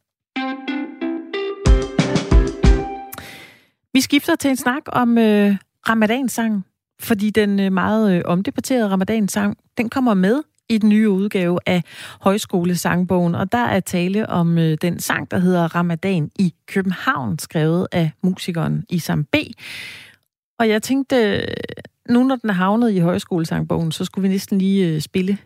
[3.94, 5.56] Vi skifter til en snak om øh,
[5.90, 6.66] ramadansang,
[7.00, 11.84] fordi den øh, meget øh, omdebatterede ramadansang, den kommer med i den nye udgave af
[12.22, 17.88] Højskolesangbogen, og der er tale om øh, den sang, der hedder Ramadan i København, skrevet
[17.92, 19.36] af musikeren Isam B.
[20.60, 21.48] Og jeg tænkte, øh,
[22.10, 25.38] nu når den er havnet i Højskolesangbogen, så skulle vi næsten lige øh, spille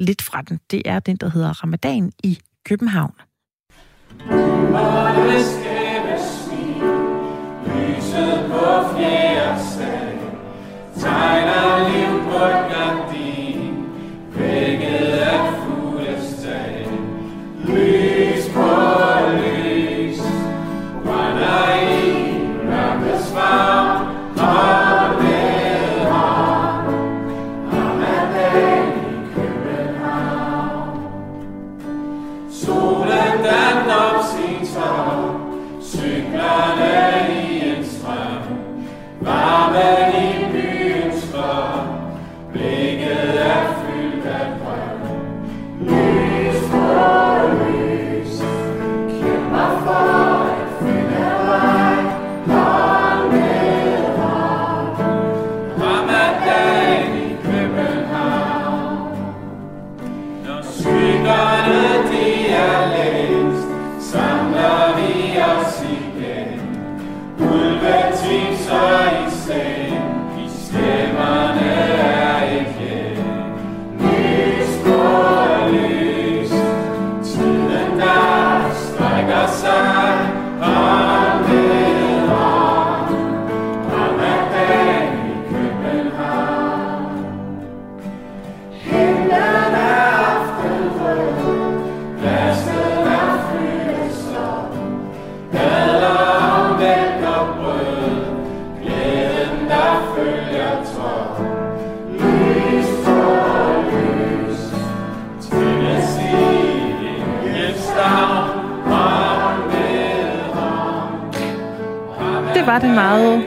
[0.00, 0.60] lidt fra den.
[0.70, 3.12] Det er den, der hedder Ramadan i København.
[11.00, 11.75] Tegner
[112.76, 113.44] var det meget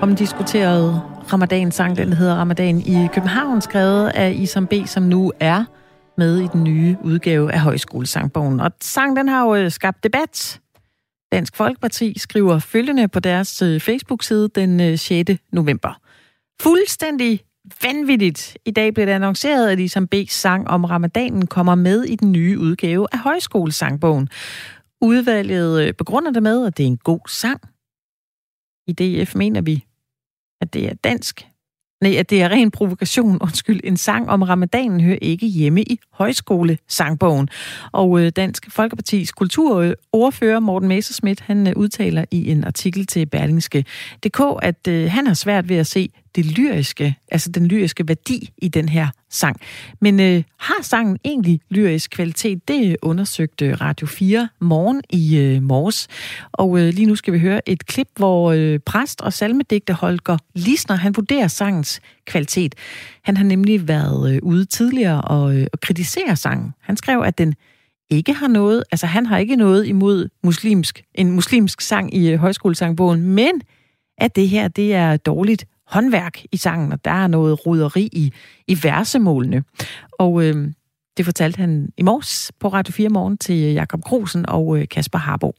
[0.00, 5.64] omdiskuteret Ramadan-sang, den hedder Ramadan i København, skrevet af Isam B., som nu er
[6.18, 8.60] med i den nye udgave af Højskolesangbogen.
[8.60, 10.60] Og sangen den har jo øh, skabt debat.
[11.32, 15.30] Dansk Folkeparti skriver følgende på deres øh, Facebook-side den øh, 6.
[15.52, 16.00] November.
[16.62, 17.40] Fuldstændig
[17.82, 18.58] vanvittigt.
[18.64, 22.32] I dag blev det annonceret, at Isam B's sang om ramadanen kommer med i den
[22.32, 24.28] nye udgave af Højskolesangbogen.
[25.00, 27.60] Udvalget begrunder det med, at det er en god sang.
[28.86, 29.84] I DF mener vi,
[30.60, 31.46] at det er dansk.
[32.00, 33.38] Nej, at det er ren provokation.
[33.46, 37.48] Undskyld, en sang om ramadanen hører ikke hjemme i højskole-sangbogen.
[37.92, 44.40] Og øh, Dansk Folkepartis kulturordfører Morten Messerschmidt, han øh, udtaler i en artikel til Berlingske.dk,
[44.62, 48.68] at øh, han har svært ved at se det lyriske, altså den lyriske værdi i
[48.68, 49.60] den her sang.
[50.00, 52.68] Men øh, har sangen egentlig lyrisk kvalitet?
[52.68, 56.08] Det undersøgte Radio 4 morgen i øh, morges.
[56.52, 60.38] Og øh, lige nu skal vi høre et klip, hvor øh, præst og salmedigter Holger
[60.54, 62.74] Lisner, han vurderer sangens kvalitet.
[63.22, 66.74] Han har nemlig været øh, ude tidligere og, øh, og kritisere sangen.
[66.80, 67.54] Han skrev, at den
[68.10, 72.38] ikke har noget, altså han har ikke noget imod muslimsk, en muslimsk sang i øh,
[72.38, 73.60] højskolesangbogen, men
[74.18, 78.24] at det her, det er dårligt håndværk i sangen, og der er noget roderi i,
[78.68, 79.64] i versemålene.
[80.18, 80.54] Og øh,
[81.16, 84.82] det fortalte han i morges på Radio 4 Morgen til øh, Jakob Grosen og øh,
[84.94, 85.50] Kasper Harbo.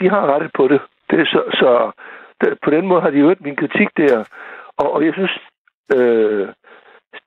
[0.00, 0.80] De har rettet på det.
[1.10, 1.70] det er så, så
[2.40, 4.24] det, på den måde har de hørt min kritik der.
[4.78, 5.34] Og, og jeg synes,
[5.96, 6.48] øh,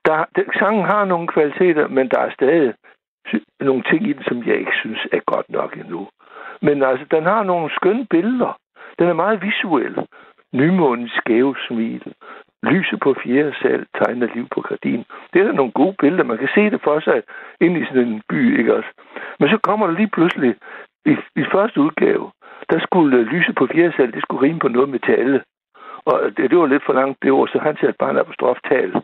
[0.06, 2.74] der, den, sangen har nogle kvaliteter, men der er stadig
[3.60, 6.08] nogle ting i den, som jeg ikke synes er godt nok endnu.
[6.62, 8.58] Men altså, den har nogle skønne billeder.
[8.98, 9.94] Den er meget visuel.
[10.52, 12.14] Nymånens skæve smil.
[12.62, 15.04] Lyse på fjerde sal tegner liv på gardin.
[15.32, 16.24] Det er da nogle gode billeder.
[16.24, 17.22] Man kan se det for sig
[17.60, 18.90] ind i sådan en by, ikke også?
[19.40, 20.54] Men så kommer der lige pludselig,
[21.06, 22.30] i, i første udgave,
[22.70, 25.42] der skulle øh, lyse på fjerde sal, det skulle rime på noget med tale.
[26.04, 28.22] Og øh, det, det var lidt for langt det ord, så han satte bare en
[28.24, 29.02] apostroftal.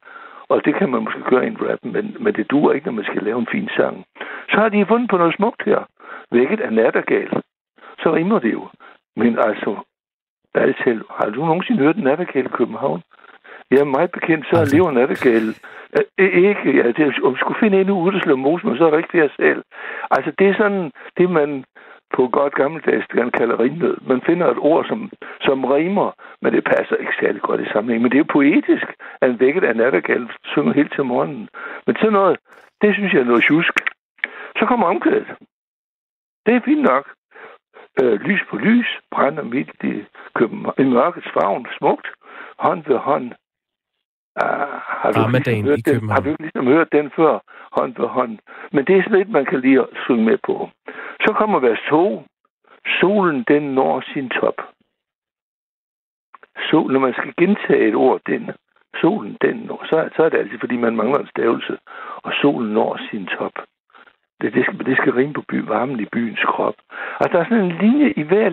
[0.48, 2.92] Og det kan man måske gøre i en rap, men, men det duer ikke, når
[2.92, 4.04] man skal lave en fin sang.
[4.50, 5.80] Så har de fundet på noget smukt her.
[6.30, 7.30] Vækket er nattergal.
[8.02, 8.68] Så rimer det jo.
[9.16, 9.76] Men altså,
[10.54, 13.02] Altal, har du nogensinde hørt nattergal i København?
[13.70, 14.76] Er meget bekendt, så altså.
[14.76, 15.46] lever nattergal.
[16.18, 18.98] Ikke, ja, det, om vi skulle finde en ude, der mos, men så er der
[18.98, 19.62] ikke det selv.
[20.10, 21.64] Altså, det er sådan, det man
[22.16, 23.96] på godt gammeldags kan kalde rimnød.
[24.06, 26.10] Man finder et ord, som, som rimer,
[26.42, 28.02] men det passer ikke særlig godt i sammenhæng.
[28.02, 28.86] Men det er jo poetisk,
[29.20, 31.48] at en vækket af nattergal synger helt til morgenen.
[31.86, 32.38] Men sådan noget,
[32.82, 33.74] det synes jeg er noget tjusk.
[34.58, 35.26] Så kommer omkvædet.
[36.46, 37.04] Det er fint nok.
[38.02, 40.04] Øh, lys på lys brænder midt i,
[40.34, 42.08] København, i mørkets favn, smukt,
[42.58, 43.32] hånd ved hånd.
[44.42, 44.48] Uh,
[45.00, 47.38] har, du ligesom hørt den, har du ligesom hørt den før,
[47.72, 48.38] hånd ved hånd?
[48.72, 50.70] Men det er sådan lidt, man kan lige synge med på.
[51.24, 52.22] Så kommer vers 2.
[53.00, 54.58] Solen, den når sin top.
[56.56, 58.50] Så, når man skal gentage et ord, den,
[59.00, 61.78] solen, den når, så, så er det altid, fordi man mangler en stavelse,
[62.16, 63.56] og solen når sin top.
[64.40, 66.74] Det, det, skal, det skal rime på by, varmen i byens krop.
[67.20, 68.50] Og der er sådan en linje i hver,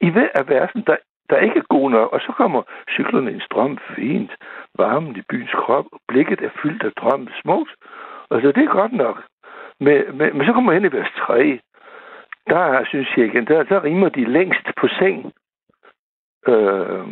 [0.00, 0.96] i hver af versen, der,
[1.30, 2.12] der ikke er god nok.
[2.12, 4.32] Og så kommer cyklerne i en strøm fint.
[4.78, 5.86] Varmen i byens krop.
[6.08, 7.74] Blikket er fyldt af drømme Smukt.
[8.30, 9.22] Altså, det er godt nok.
[9.80, 11.60] Men, men, men så kommer hen i vers 3.
[12.48, 15.32] Der synes jeg igen, der, der rimer de længst på seng.
[16.48, 17.06] Øh,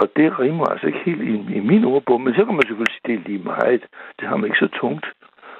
[0.00, 2.94] og det rimer altså ikke helt i, i min ordbog, men så kan man selvfølgelig
[2.94, 3.82] sige, det er lige meget.
[4.20, 5.06] Det har man ikke så tungt.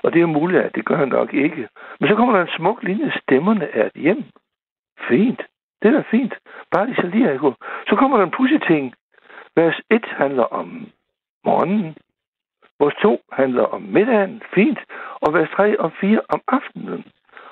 [0.03, 1.69] Og det er muligt, at det gør han nok ikke.
[2.01, 4.25] Men så kommer der en smuk linje, stemmerne er et hjem.
[5.09, 5.43] Fint.
[5.83, 6.35] Det er da fint.
[6.71, 7.55] Bare de så lige er
[7.89, 8.95] Så kommer der en pussy ting.
[9.57, 10.87] Vers 1 handler om
[11.45, 11.97] morgenen.
[12.81, 14.43] Vers 2 handler om middagen.
[14.55, 14.79] Fint.
[15.21, 17.05] Og vers 3 og 4 om aftenen.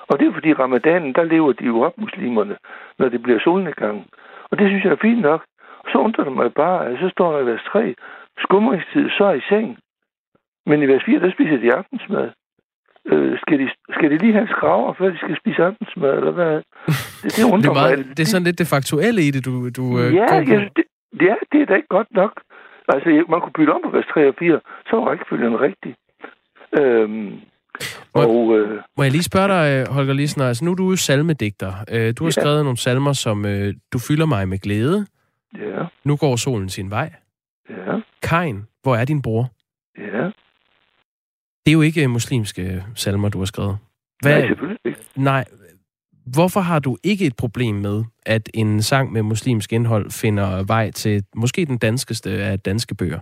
[0.09, 2.57] Og det er fordi ramadanen, der lever de jo op, muslimerne,
[2.99, 4.07] når det bliver solnedgang.
[4.51, 5.45] Og det synes jeg er fint nok.
[5.79, 7.95] Og så undrer det mig bare, at så står der i vers 3,
[8.37, 9.77] skumringstid, så er i seng.
[10.65, 12.29] Men i vers 4, der spiser de aftensmad.
[13.05, 16.53] Øh, skal, de, skal de lige have skraver, før de skal spise aftensmad, eller hvad?
[17.23, 18.17] Det, det, undrer det, er meget, mig.
[18.17, 20.83] det er sådan lidt det faktuelle i det, du, du øh, ja, går ja, det,
[21.21, 22.33] ja, det er da ikke godt nok.
[22.87, 25.95] Altså, man kunne bytte om på vers 3 og 4, så var rækkefølgen rigtig.
[26.79, 27.31] Øhm,
[28.15, 31.71] må, og, øh, må jeg lige spørge dig, Holger Lisner, altså nu er du salmedigter.
[31.93, 32.41] Øh, du har ja.
[32.41, 35.05] skrevet nogle salmer, som øh, Du fylder mig med glæde.
[35.57, 35.85] Ja.
[36.03, 37.09] Nu går solen sin vej.
[37.69, 37.99] Ja.
[38.23, 39.45] Kain, hvor er din bror?
[39.97, 40.29] Ja.
[41.69, 43.77] Det er jo ikke muslimske salmer, du har skrevet.
[44.21, 44.99] Hvad, nej, selvfølgelig ikke.
[45.15, 45.45] Nej.
[46.35, 50.91] Hvorfor har du ikke et problem med, at en sang med muslimsk indhold finder vej
[50.91, 53.19] til måske den danskeste af danske bøger?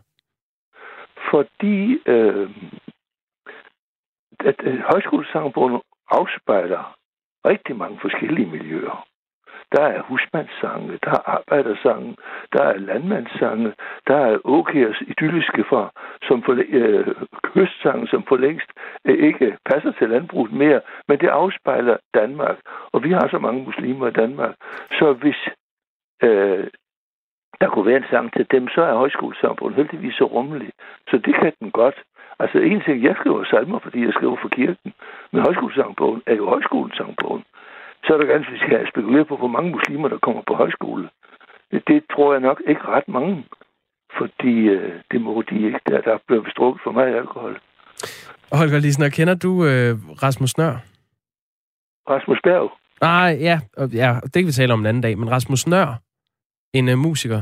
[1.31, 1.77] Fordi
[2.13, 2.49] øh,
[4.39, 5.81] at, at højskolesangbogen
[6.11, 6.97] afspejler
[7.45, 9.07] rigtig mange forskellige miljøer.
[9.75, 12.15] Der er husmandssange, der er arbejdersange,
[12.53, 13.73] der er landmandssange,
[14.07, 15.91] der er Åkærs idylliske fra,
[16.27, 18.69] som for, øh, kystsange, som for længst
[19.05, 22.57] øh, ikke passer til landbruget mere, men det afspejler Danmark.
[22.91, 24.55] Og vi har så mange muslimer i Danmark.
[24.91, 25.39] Så hvis
[26.23, 26.67] øh,
[27.61, 30.71] der kunne være en sang til dem, så er højskolesamfundet heldigvis så rummelig.
[31.09, 32.03] Så det kan den godt.
[32.39, 34.93] Altså en ting, jeg skriver salmer, fordi jeg skriver for kirken,
[35.31, 37.43] men højskolesangbogen er jo højskolesangbogen.
[38.07, 41.09] Så er der ganske, vi skal spekulere på, hvor mange muslimer, der kommer på højskole.
[41.71, 43.45] Det tror jeg nok ikke ret mange,
[44.17, 45.79] fordi øh, det må de ikke.
[45.89, 47.59] Der, der bliver bestrukket for meget alkohol.
[48.51, 49.93] Holger Lisner, kender du øh,
[50.23, 50.75] Rasmus Nør?
[52.09, 52.71] Rasmus Berg?
[53.01, 53.59] Nej, ja,
[53.93, 55.95] ja, det kan vi tale om en anden dag, men Rasmus Nør,
[56.73, 57.41] en uh, musiker,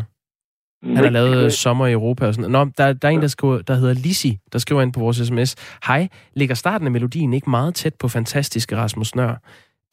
[0.84, 3.62] han har lavet Sommer i Europa og sådan Nå, der, der er en, der, skriver,
[3.62, 5.56] der hedder Lisi, der skriver ind på vores sms.
[5.88, 9.36] Hej, ligger starten af melodien ikke meget tæt på fantastiske Rasmus Nør?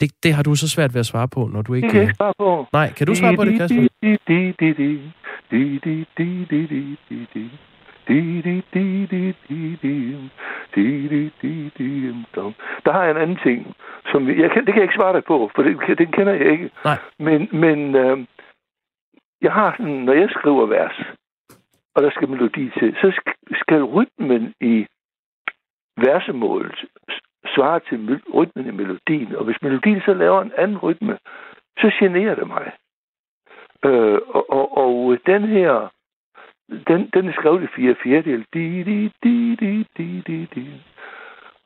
[0.03, 1.87] Det, det har du så svært ved at svare på, når du ikke...
[1.87, 2.67] Det kan jeg ikke svare på.
[2.73, 3.89] Nej, kan du svare på det, Kasper?
[12.85, 13.75] Der har jeg en anden ting,
[14.13, 16.53] som jeg kan, det kan jeg ikke svare dig på, for det, den kender jeg
[16.53, 16.71] ikke.
[16.85, 16.99] Nej.
[17.19, 18.27] Men, men øh,
[19.43, 20.97] jeg har sådan, når jeg skriver vers,
[21.95, 23.21] og der skal melodi til, så
[23.63, 24.87] skal rytmen i
[25.97, 26.85] versemålet
[27.55, 29.37] svarer til rytmen i melodien.
[29.37, 31.19] Og hvis melodien så laver en anden rytme,
[31.79, 32.73] så generer det mig.
[33.85, 35.89] Øh, og, og, og den her,
[36.89, 38.47] den, den er skrevet i fire fjerdedel.
[38.55, 40.67] Di, di, di, di, di, di, di.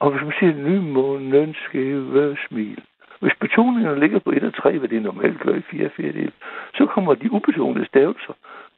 [0.01, 2.83] Og hvis man siger, nymånen skæve smil,
[3.21, 6.33] hvis betoningerne ligger på 1 og 3, hvad det normalt gør i 4 fjerdedel,
[6.75, 8.33] så kommer de ubetonede stavelser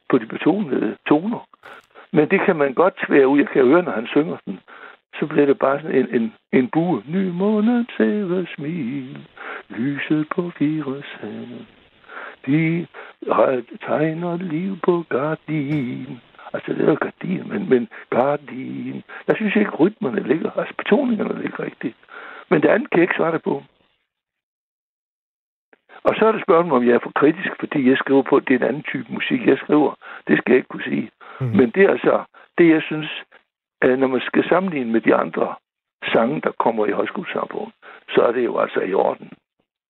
[0.08, 1.46] på de betonede toner.
[2.12, 3.38] Men det kan man godt tvære ud.
[3.38, 4.60] Jeg kan høre, når han synger den.
[5.18, 7.02] Så bliver det bare sådan en, en, en bue.
[7.06, 9.26] Ny måned tæver smil,
[9.68, 11.66] lyset på fire sand.
[12.46, 12.86] De
[13.86, 16.20] tegner liv på gardin.
[16.52, 19.02] Altså, det er gardin, men, men gardin.
[19.28, 21.96] Jeg synes ikke, rytmerne ligger, altså betoningerne ligger rigtigt.
[22.50, 23.62] Men det andet kan jeg ikke svare det på.
[26.02, 28.48] Og så er det spørgsmålet, om jeg er for kritisk, fordi jeg skriver på, at
[28.48, 29.94] det er en anden type musik, jeg skriver.
[30.28, 31.10] Det skal jeg ikke kunne sige.
[31.40, 31.46] Mm.
[31.46, 32.24] Men det er altså
[32.58, 33.10] det, jeg synes,
[33.82, 35.54] når man skal sammenligne med de andre
[36.12, 37.74] sange, der kommer i højskolesamfundet,
[38.08, 39.28] så er det jo altså i orden.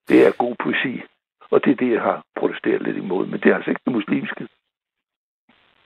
[0.09, 1.01] Det er god poesi.
[1.51, 3.27] Og det er det, jeg har protesteret lidt imod.
[3.27, 4.47] Men det er altså ikke det muslimske.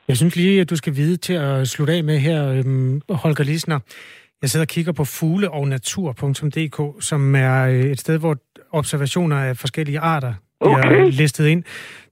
[0.07, 3.43] Jeg synes lige, at du skal vide til at slutte af med her, øhm, Holger
[3.43, 3.79] Lisner.
[4.41, 8.35] Jeg sidder og kigger på fugleognatur.dk, som er øh, et sted, hvor
[8.71, 11.11] observationer af forskellige arter bliver okay.
[11.11, 11.63] listet ind.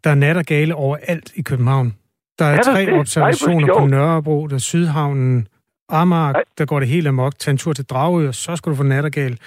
[0.04, 1.96] Der er nattergale overalt i København.
[2.40, 2.94] Der er, er tre det?
[2.94, 5.48] observationer Nej, på Nørrebro, der er Sydhavnen,
[5.92, 6.44] Amager, Nej.
[6.58, 7.34] der går det helt amok.
[7.40, 9.38] Tag en tur til Dragø, og så skal du få nattergale.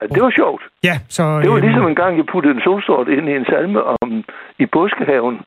[0.00, 0.62] Ja, det var sjovt.
[0.88, 1.22] Ja, så...
[1.42, 4.24] Det var øh, ligesom en gang, jeg puttede en solsort ind i en salme om,
[4.58, 5.40] i Buskehaven.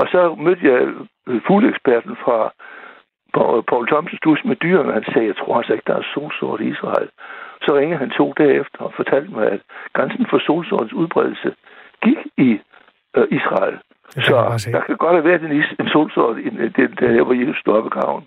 [0.00, 0.80] Og så mødte jeg
[1.46, 2.38] fugleeksperten fra
[3.70, 4.92] Paul Thomsens dus med dyrene.
[4.92, 7.08] Han sagde, jeg tror altså ikke, der er solsort i Israel.
[7.64, 9.60] Så ringede han to dage efter og fortalte mig, at
[9.92, 11.48] grænsen for solsortens udbredelse
[12.06, 12.50] gik i
[13.16, 13.76] øh, Israel.
[14.10, 17.58] Så der kan godt have været en, is, en solsort, en, den, der hvor Jesus
[17.60, 18.24] stod op i graven.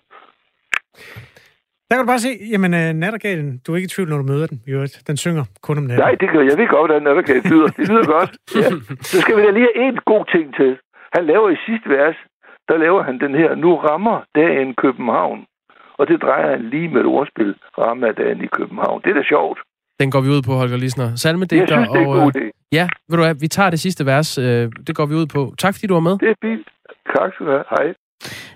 [1.87, 4.27] Der kan du bare se, jamen uh, nattergalen, du er ikke i tvivl, når du
[4.33, 6.03] møder den, jo, Den synger kun om natten.
[6.05, 6.57] Nej, det gør jeg.
[6.57, 7.67] ved godt, hvordan nattergalen lyder.
[7.77, 8.31] Det lyder godt.
[8.61, 8.69] Ja.
[9.11, 10.71] Så skal vi da lige have en god ting til.
[11.15, 12.17] Han laver i sidste vers,
[12.69, 15.39] der laver han den her, nu rammer dagen København.
[15.99, 19.01] Og det drejer han lige med et ordspil, rammer dagen i København.
[19.03, 19.59] Det er da sjovt.
[20.01, 21.15] Den går vi ud på, Holger Lisner.
[21.15, 21.57] Salmedigter.
[21.57, 22.45] Jeg synes, det er en god idé.
[22.71, 24.37] Ja, ved du hvad, vi tager det sidste vers.
[24.37, 24.45] Øh,
[24.87, 25.41] det går vi ud på.
[25.63, 26.15] Tak fordi du var med.
[26.23, 26.67] Det er fint.
[27.15, 27.63] Tak skal du have.
[27.69, 27.85] Hej.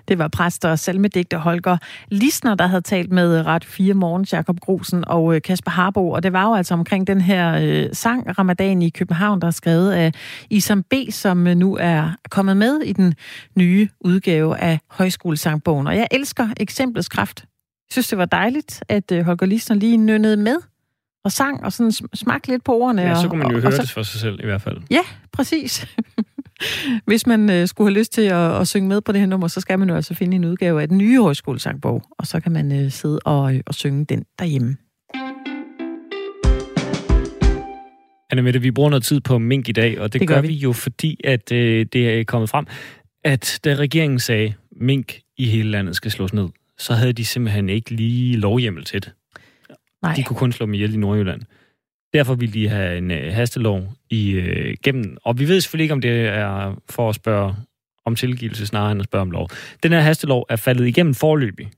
[0.08, 1.76] Det var præst og salmedigter Holger
[2.08, 6.10] Lisner, der havde talt med Ret 4 Morgens Jakob Grusen og øh, Kasper Harbo.
[6.10, 9.50] Og det var jo altså omkring den her øh, sang, Ramadan i København, der er
[9.50, 10.12] skrevet af
[10.50, 13.14] Isam B., som øh, nu er kommet med i den
[13.56, 15.86] nye udgave af Højskolesangbogen.
[15.86, 17.40] Og jeg elsker eksemplets kraft.
[17.40, 20.56] Jeg synes, det var dejligt, at øh, Holger Lisner lige nønnede med
[21.24, 23.02] og sang og sådan smagte lidt på ordene.
[23.02, 24.62] Ja, så kunne man jo og, høre og så, det for sig selv i hvert
[24.62, 24.76] fald.
[24.90, 25.02] Ja,
[25.32, 25.86] præcis.
[27.06, 29.48] Hvis man øh, skulle have lyst til at, at synge med på det her nummer,
[29.48, 32.52] så skal man jo altså finde en udgave af den nye højskolesangbog, og så kan
[32.52, 34.76] man øh, sidde og, øh, og synge den derhjemme.
[38.30, 40.42] Anna Mette, vi bruger noget tid på mink i dag, og det, det gør, gør
[40.42, 40.48] vi.
[40.48, 42.66] vi jo, fordi at øh, det er kommet frem,
[43.24, 46.48] at da regeringen sagde, mink i hele landet skal slås ned,
[46.78, 49.12] så havde de simpelthen ikke lige lovhjemmel til det.
[50.02, 50.14] Nej.
[50.14, 51.42] De kunne kun slå dem ihjel i Nordjylland.
[52.14, 55.16] Derfor vil de have en øh, hastelov i øh, gennem.
[55.24, 57.54] Og vi ved selvfølgelig ikke, om det er for at spørge
[58.04, 59.48] om tilgivelse, snarere end at spørge om lov.
[59.82, 61.70] Den her hastelov er faldet igennem forløbig.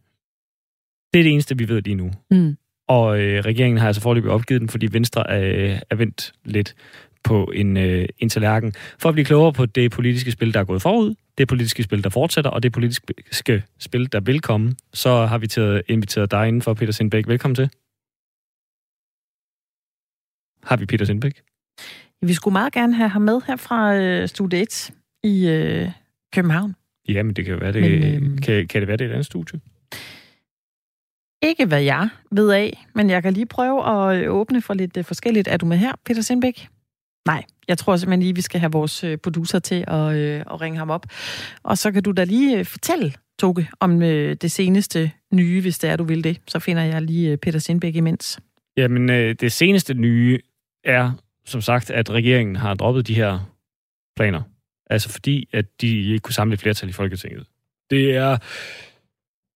[1.12, 2.10] Det er det eneste, vi ved lige nu.
[2.30, 2.56] Mm.
[2.88, 6.74] Og øh, regeringen har altså forløbig opgivet den, fordi Venstre er, er vendt lidt
[7.24, 10.64] på en, øh, en tallerken, for at blive klogere på det politiske spil, der er
[10.64, 14.74] gået forud, det politiske spil, der fortsætter, og det politiske spil, der vil komme.
[14.92, 17.28] Så har vi taget, inviteret dig inden for Peter Sindbæk.
[17.28, 17.70] Velkommen til.
[20.66, 21.42] Har vi Peter Sindbæk?
[22.22, 24.90] Vi skulle meget gerne have ham med her fra øh, Studie 1
[25.24, 25.90] i øh,
[26.34, 26.74] København.
[27.08, 27.82] Ja, men det kan være det.
[27.82, 29.60] Men, øh, kan, kan det være det et andet studie?
[31.42, 34.96] Ikke hvad jeg ved af, men jeg kan lige prøve at øh, åbne for lidt
[34.96, 35.48] øh, forskelligt.
[35.48, 36.68] Er du med her, Peter Sindbæk?
[37.26, 40.60] Nej, jeg tror simpelthen lige, vi skal have vores øh, producer til at, øh, at
[40.60, 41.06] ringe ham op.
[41.62, 45.90] Og så kan du da lige fortælle, Toge, om øh, det seneste nye, hvis det
[45.90, 46.40] er, du vil det.
[46.48, 48.40] Så finder jeg lige øh, Peter Sindbæk imens.
[48.76, 50.40] Jamen, øh, det seneste nye
[50.84, 51.12] er,
[51.44, 53.50] som sagt, at regeringen har droppet de her
[54.16, 54.42] planer.
[54.90, 57.46] Altså fordi, at de ikke kunne samle et flertal i Folketinget.
[57.90, 58.38] Det er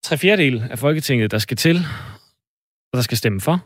[0.03, 1.77] tre fjerdedel af Folketinget, der skal til,
[2.93, 3.65] og der skal stemme for,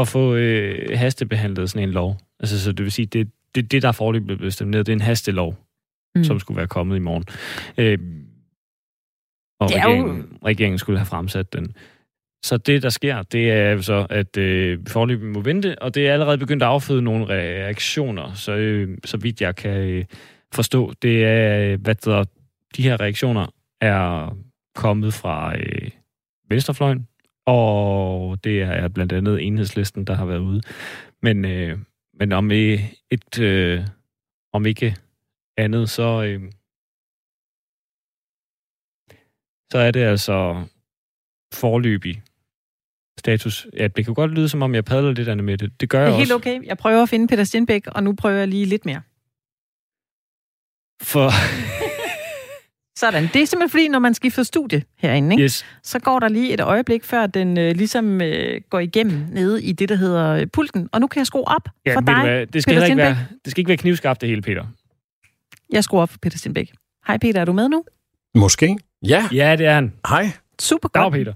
[0.00, 2.18] at få øh, hastebehandlet sådan en lov.
[2.40, 4.88] Altså, så det vil sige, det, det, det der er forløbet blevet bestemt ned, det
[4.92, 5.56] er en hastelov,
[6.14, 6.24] mm.
[6.24, 7.24] som skulle være kommet i morgen.
[7.78, 7.98] Øh,
[9.60, 10.38] og regeringen, jo...
[10.46, 11.74] regeringen skulle have fremsat den.
[12.44, 16.12] Så det, der sker, det er så, at øh, forløbet må vente, og det er
[16.12, 20.04] allerede begyndt at afføde nogle reaktioner, så, øh, så vidt jeg kan øh,
[20.54, 20.92] forstå.
[21.02, 22.24] Det er, øh, hvad der,
[22.76, 23.46] de her reaktioner
[23.80, 24.36] er
[24.74, 25.90] kommet fra øh,
[26.48, 27.08] venstrefløjen,
[27.46, 30.60] og det er blandt andet enhedslisten, der har været ude.
[31.22, 31.78] Men, øh,
[32.14, 32.80] men om, øh,
[33.10, 33.86] et, øh,
[34.52, 34.96] om ikke
[35.56, 36.52] andet, så, øh,
[39.72, 40.64] så er det altså
[41.60, 42.22] forløbig
[43.18, 43.66] status.
[43.76, 45.80] Ja, det kan godt lyde, som om jeg padler lidt med det.
[45.80, 46.50] Det gør jeg Det er helt også.
[46.50, 46.66] okay.
[46.66, 49.00] Jeg prøver at finde Peter Stenbæk, og nu prøver jeg lige lidt mere.
[51.02, 51.30] For...
[52.98, 53.22] Sådan.
[53.22, 55.44] Det er simpelthen fordi, når man skifter studie herinde, ikke?
[55.44, 55.66] Yes.
[55.82, 59.72] så går der lige et øjeblik, før den øh, ligesom øh, går igennem nede i
[59.72, 60.88] det, der hedder øh, pulten.
[60.92, 62.46] Og nu kan jeg skrue op ja, for dig, hvad?
[62.46, 64.66] Det skal Peter ikke være, det skal ikke være knivskarpt det hele, Peter.
[65.72, 66.72] Jeg skruer op for Peter Stenbæk.
[67.06, 67.84] Hej Peter, er du med nu?
[68.34, 68.78] Måske.
[69.02, 69.28] Ja.
[69.32, 69.92] Ja, det er han.
[70.08, 70.30] Hej.
[70.60, 71.02] Super godt.
[71.02, 71.32] Dag, Peter.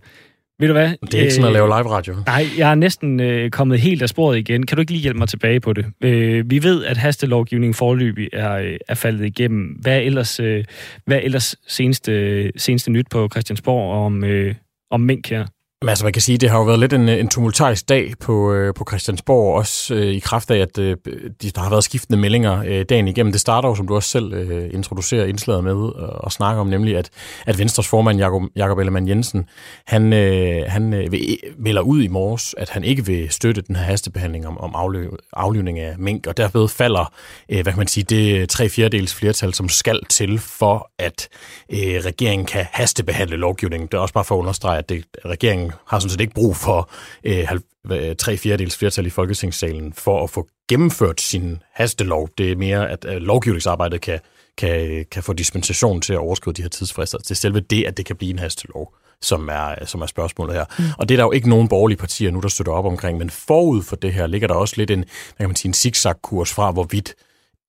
[0.60, 0.92] Ved du hvad?
[1.00, 2.14] Det er ikke sådan at lave live radio.
[2.26, 4.66] Nej, jeg er næsten øh, kommet helt af sporet igen.
[4.66, 5.86] Kan du ikke lige hjælpe mig tilbage på det?
[6.00, 9.66] Øh, vi ved, at hastelovgivningen forløbig er, øh, er faldet igennem.
[9.66, 10.64] Hvad er ellers, øh,
[11.06, 14.54] hvad er ellers seneste, seneste nyt på Christiansborg om, øh,
[14.90, 15.46] om mink her?
[15.82, 18.52] Men altså, man kan sige, det har jo været lidt en, en tumultarisk dag på,
[18.52, 20.96] øh, på Christiansborg, også øh, i kraft af, at øh,
[21.42, 23.32] de, der har været skiftende meldinger øh, dagen igennem.
[23.32, 26.66] Det starter jo, som du også selv øh, introducerer indslaget med og, og snakker om,
[26.66, 27.10] nemlig at,
[27.46, 29.44] at Venstres formand, Jakob, Jakob Ellemann Jensen,
[29.86, 31.12] han, øh, han øh,
[31.58, 35.10] melder ud i morges, at han ikke vil støtte den her hastebehandling om, om afløb,
[35.32, 37.12] aflivning af mink, og derved falder,
[37.48, 41.28] øh, hvad kan man sige, det tre fjerdedels flertal, som skal til for, at
[41.72, 43.86] øh, regeringen kan hastebehandle lovgivningen.
[43.86, 46.56] Det er også bare for at understrege, at det, regeringen har sådan set ikke brug
[46.56, 46.90] for
[47.24, 52.28] øh, tre fjerdedels flertal i Folketingssalen for at få gennemført sin hastelov.
[52.38, 54.20] Det er mere, at øh, lovgivningsarbejdet kan,
[54.56, 57.18] kan, kan få dispensation til at overskride de her tidsfrister.
[57.30, 60.64] Er selve det, at det kan blive en hastelov som er, som er spørgsmålet her.
[60.78, 60.84] Mm.
[60.98, 63.30] Og det er der jo ikke nogen borgerlige partier nu, der støtter op omkring, men
[63.30, 66.52] forud for det her ligger der også lidt en, hvad kan man sige, en zigzag-kurs
[66.52, 67.14] fra, hvorvidt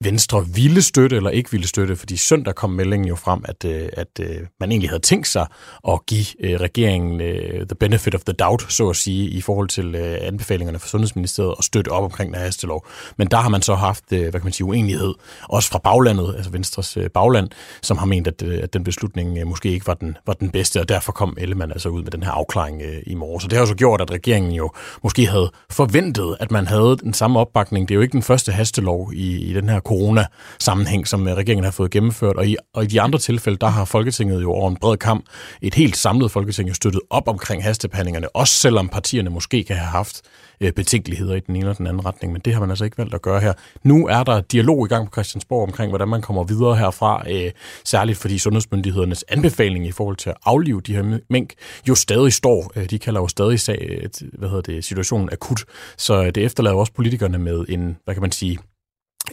[0.04, 3.90] Venstre ville støtte eller ikke ville støtte, fordi søndag kom meldingen jo frem, at, øh,
[3.94, 5.48] at øh, man egentlig havde tænkt sig
[5.88, 7.20] at give øh, regeringen
[7.68, 11.64] the benefit of the doubt, så at sige, i forhold til anbefalingerne fra Sundhedsministeriet og
[11.64, 12.88] støtte op omkring den hastelov.
[13.18, 15.14] Men der har man så haft, hvad kan man sige, uenighed,
[15.50, 17.50] også fra baglandet, altså Venstres bagland,
[17.82, 20.90] som har ment, at, at den beslutning måske ikke var den, var den bedste, og
[20.90, 23.42] derfor kom Ellemann altså ud med den her afklaring i morgen.
[23.42, 24.72] Så det har jo så gjort, at regeringen jo
[25.04, 27.90] måske havde forventet, at man havde den samme opbakning.
[27.90, 31.64] Det er jo ikke den første hastelov i, i den her corona-sammenhæng, som øh, regeringen
[31.64, 32.36] har fået gennemført.
[32.36, 35.26] Og i, og i de andre tilfælde, der har Folketinget jo over en bred kamp,
[35.62, 40.22] et helt samlet Folketing, støttet op omkring hastebehandlingerne, også selvom partierne måske kan have haft
[40.62, 42.98] øh, betænkeligheder i den ene eller den anden retning, men det har man altså ikke
[42.98, 43.54] valgt at gøre her.
[43.84, 47.52] Nu er der dialog i gang på Christiansborg omkring, hvordan man kommer videre herfra, øh,
[47.86, 51.54] særligt fordi sundhedsmyndighedernes anbefaling i forhold til at aflive de her mink
[51.90, 52.72] jo stadig står.
[52.76, 55.66] Øh, de kalder jo stadig sag, øh, hvad hedder det, situationen akut,
[55.98, 58.60] så øh, det efterlader også politikerne med en, hvad kan man sige,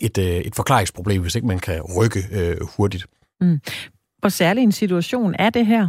[0.00, 3.06] et, øh, et forklaringsproblem, hvis ikke man kan rykke øh, hurtigt.
[3.40, 3.60] Mm.
[4.18, 5.88] Hvor særlig en situation er det her?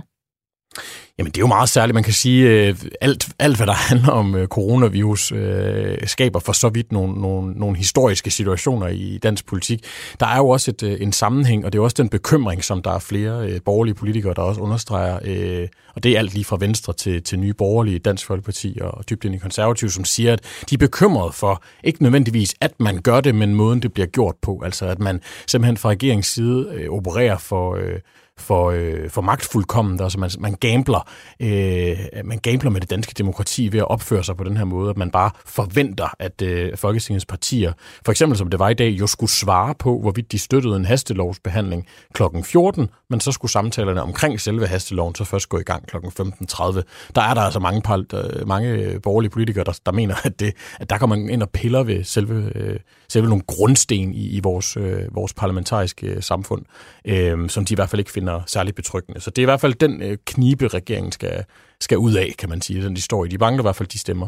[1.17, 1.93] Jamen, det er jo meget særligt.
[1.93, 6.53] Man kan sige, øh, alt, alt hvad der handler om øh, coronavirus, øh, skaber for
[6.53, 9.83] så vidt nogle, nogle, nogle historiske situationer i dansk politik.
[10.19, 12.81] Der er jo også et, øh, en sammenhæng, og det er også den bekymring, som
[12.81, 16.45] der er flere øh, borgerlige politikere, der også understreger, øh, og det er alt lige
[16.45, 20.33] fra Venstre til, til nye borgerlige, Dansk Folkeparti og dybt ind i konservative, som siger,
[20.33, 24.07] at de er bekymrede for, ikke nødvendigvis, at man gør det, men måden det bliver
[24.07, 24.61] gjort på.
[24.65, 27.75] Altså, at man simpelthen fra regeringens side øh, opererer for...
[27.75, 27.99] Øh,
[28.39, 30.01] for, øh, for magtfuldkommen.
[30.01, 31.09] Altså man, man, gambler,
[31.39, 34.89] øh, man gambler med det danske demokrati ved at opføre sig på den her måde,
[34.89, 37.73] at man bare forventer, at øh, Folketingets partier,
[38.05, 40.85] for eksempel som det var i dag, jo skulle svare på, hvorvidt de støttede en
[40.85, 42.23] hastelovsbehandling kl.
[42.43, 45.97] 14, men så skulle samtalerne omkring selve hasteloven så først gå i gang kl.
[45.97, 46.81] 15.30.
[47.15, 47.81] Der er der altså mange,
[48.13, 51.49] øh, mange borgerlige politikere, der, der mener, at, det, at der kommer man ind og
[51.49, 52.79] piller ved selve, øh,
[53.09, 56.65] selve nogle grundsten i, i vores, øh, vores parlamentariske øh, samfund,
[57.05, 59.21] øh, som de i hvert fald ikke finder særligt betryggende.
[59.21, 61.43] Så det er i hvert fald den øh, knibe, regeringen skal,
[61.81, 63.27] skal ud af, kan man sige, den de står i.
[63.27, 64.27] De mangler i hvert fald de stemmer.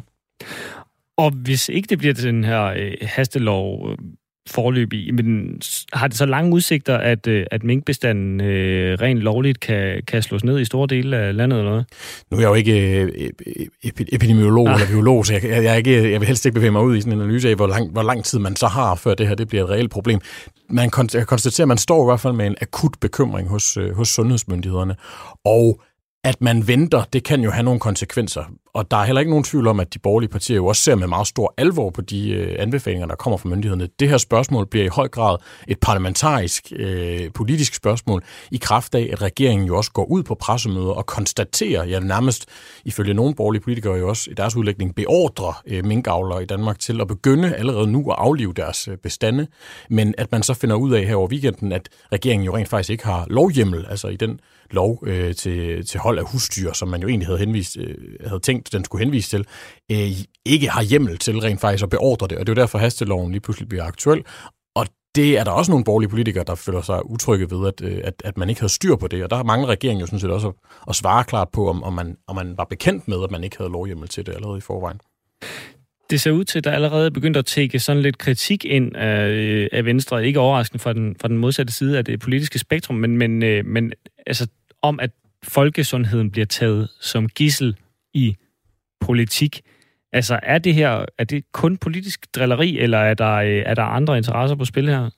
[1.18, 3.98] Og hvis ikke det bliver den her øh, hastelov, øh,
[4.50, 5.60] forløb i, men
[5.94, 10.44] har det så lange udsigter, at, øh, at minkbestanden øh, rent lovligt kan, kan slås
[10.44, 11.86] ned i store dele af landet eller noget?
[12.32, 13.30] Nu er jeg jo ikke øh,
[14.14, 14.74] epidemiolog ah.
[14.74, 17.02] eller biolog, så jeg, jeg, jeg, ikke, jeg vil helst ikke bevæge mig ud i
[17.02, 19.36] sådan en analyse af, hvor lang, hvor lang tid man så har, før det her
[19.36, 20.20] det bliver et reelt problem.
[20.70, 23.96] Man kan konstatere, at man står i hvert fald med en akut bekymring hos, øh,
[23.96, 24.96] hos sundhedsmyndighederne,
[25.46, 25.82] og
[26.24, 28.44] at man venter, det kan jo have nogle konsekvenser.
[28.74, 30.96] Og der er heller ikke nogen tvivl om, at de borgerlige partier jo også ser
[30.96, 33.90] med meget stor alvor på de øh, anbefalinger, der kommer fra myndighederne.
[34.00, 39.10] Det her spørgsmål bliver i høj grad et parlamentarisk øh, politisk spørgsmål, i kraft af,
[39.12, 42.46] at regeringen jo også går ud på pressemøder og konstaterer, ja nærmest
[42.86, 47.02] ifølge nogle borgerlige politikere jo også i deres udlægning, beordrer øh, minkavlere i Danmark til
[47.02, 49.48] at begynde allerede nu at aflive deres øh, bestande,
[49.90, 52.90] men at man så finder ud af her over weekenden, at regeringen jo rent faktisk
[52.90, 54.40] ikke har lovhjemmel, altså i den
[54.72, 57.96] lov øh, til, til hold af husdyr, som man jo egentlig havde, henvist, øh,
[58.26, 59.46] havde tænkt, den skulle henvise til,
[59.92, 60.10] øh,
[60.46, 62.38] ikke har hjemmel til rent faktisk at beordre det.
[62.38, 64.24] Og det er jo derfor, hasteloven lige pludselig bliver aktuel.
[64.76, 68.02] Og det er der også nogle borgerlige politikere, der føler sig utrygge ved, at, øh,
[68.04, 69.24] at, at man ikke havde styr på det.
[69.24, 70.54] Og der mangler regeringen jo sådan set også at,
[70.90, 73.58] at svare klart på, om, om, man, om man var bekendt med, at man ikke
[73.58, 75.00] havde lovhjemmel til det allerede i forvejen
[76.12, 78.96] det ser ud til, at der allerede er begyndt at tække sådan lidt kritik ind
[78.96, 80.26] af, øh, af Venstre.
[80.26, 83.66] Ikke overraskende fra den, fra den modsatte side af det politiske spektrum, men, men, øh,
[83.66, 83.94] men
[84.28, 84.48] altså,
[84.82, 85.12] om, at
[85.44, 87.76] folkesundheden bliver taget som gissel
[88.14, 88.36] i
[89.02, 89.62] politik.
[90.14, 93.84] Altså, er det her er det kun politisk drilleri, eller er der, øh, er der
[93.84, 95.10] andre interesser på spil her?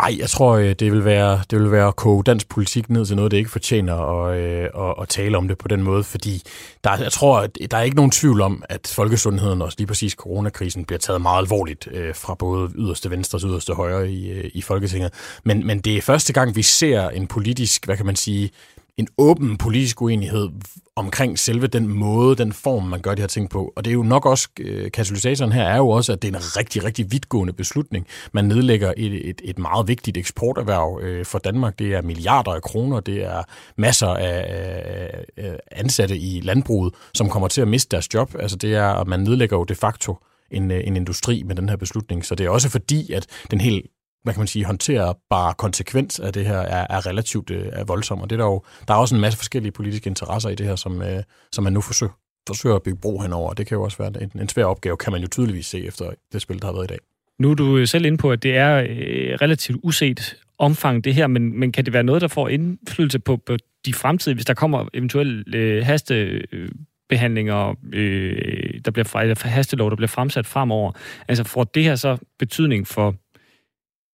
[0.00, 3.06] Ej, jeg tror, øh, det vil være, det vil være at koge dansk politik ned
[3.06, 6.04] til noget, det ikke fortjener at, øh, at, at tale om det på den måde,
[6.04, 6.42] fordi
[6.84, 10.84] der, jeg tror, der er ikke nogen tvivl om, at folkesundheden og lige præcis coronakrisen
[10.84, 15.12] bliver taget meget alvorligt fra både yderste venstre og yderste højre i, i Folketinget.
[15.44, 18.50] Men, men det er første gang, vi ser en politisk, hvad kan man sige,
[18.98, 20.48] en åben politisk uenighed
[20.96, 23.72] omkring selve den måde, den form, man gør de her ting på.
[23.76, 26.38] Og det er jo nok også, øh, katalysatoren her er jo også, at det er
[26.38, 28.06] en rigtig, rigtig vidtgående beslutning.
[28.32, 31.78] Man nedlægger et, et, et meget vigtigt eksporterhverv øh, for Danmark.
[31.78, 33.42] Det er milliarder af kroner, det er
[33.76, 38.34] masser af, øh, ansatte i landbruget, som kommer til at miste deres job.
[38.38, 40.16] Altså det er, at man nedlægger jo de facto
[40.50, 42.24] en, øh, en industri med den her beslutning.
[42.24, 43.86] Så det er også fordi, at den helt
[44.22, 48.20] hvad kan man sige, håndterbare konsekvens af det her er, er relativt øh, er voldsom.
[48.20, 50.66] Og det er der, jo, der er også en masse forskellige politiske interesser i det
[50.66, 52.12] her, som, øh, som man nu forsøger,
[52.48, 53.52] forsøger at bygge bro henover.
[53.52, 56.10] Det kan jo også være en, en svær opgave, kan man jo tydeligvis se efter
[56.32, 56.98] det spil, der har været i dag.
[57.38, 61.14] Nu er du øh, selv inde på, at det er øh, relativt uset omfang, det
[61.14, 63.56] her, men, men kan det være noget, der får indflydelse på, på
[63.86, 66.14] de fremtidige, hvis der kommer eventuelle øh, haste
[66.52, 66.68] øh,
[67.08, 70.92] behandlinger, øh, der bliver eller hastelov, der bliver fremsat fremover.
[71.28, 73.14] Altså får det her så betydning for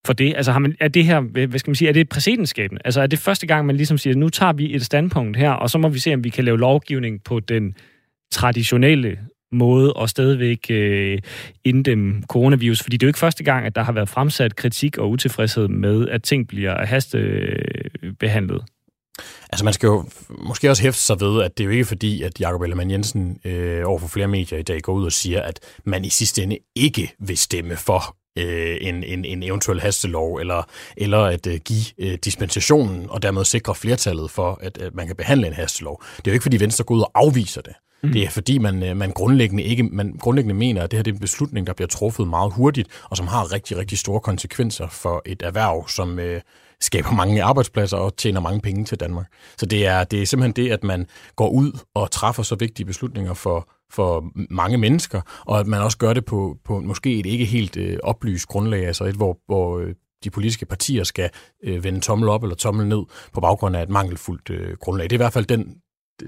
[0.06, 0.34] for det?
[0.36, 2.82] Altså har man, er det her, hvad skal man sige, er det præcedensskabende?
[2.84, 5.70] Altså er det første gang, man ligesom siger, nu tager vi et standpunkt her, og
[5.70, 7.74] så må vi se, om vi kan lave lovgivning på den
[8.32, 9.18] traditionelle
[9.52, 11.18] måde og stadigvæk øh,
[11.64, 14.98] dem coronavirus, fordi det er jo ikke første gang, at der har været fremsat kritik
[14.98, 18.62] og utilfredshed med, at ting bliver hastebehandlet.
[19.50, 20.04] Altså man skal jo
[20.38, 23.40] måske også hæfte sig ved, at det er jo ikke fordi, at Jacob Ellemann Jensen
[23.44, 26.58] øh, overfor flere medier i dag går ud og siger, at man i sidste ende
[26.76, 30.62] ikke vil stemme for øh, en, en, en eventuel hastelov, eller,
[30.96, 35.16] eller at øh, give øh, dispensationen, og dermed sikre flertallet for, at, at man kan
[35.16, 36.02] behandle en hastelov.
[36.16, 37.72] Det er jo ikke, fordi Venstre går ud og afviser det.
[38.02, 38.12] Mm.
[38.12, 41.10] Det er fordi, man, øh, man, grundlæggende ikke, man grundlæggende mener, at det her det
[41.10, 44.88] er en beslutning, der bliver truffet meget hurtigt, og som har rigtig, rigtig store konsekvenser
[44.88, 46.40] for et erhverv, som øh,
[46.80, 49.26] skaber mange arbejdspladser og tjener mange penge til Danmark.
[49.56, 51.06] Så det er, det er simpelthen det, at man
[51.36, 55.98] går ud og træffer så vigtige beslutninger for, for mange mennesker, og at man også
[55.98, 59.78] gør det på, på måske et ikke helt øh, oplyst grundlag, altså et, hvor, hvor
[59.78, 61.30] øh, de politiske partier skal
[61.64, 65.04] øh, vende tommel op eller tommel ned på baggrund af et mangelfuldt øh, grundlag.
[65.04, 65.76] Det er i hvert fald den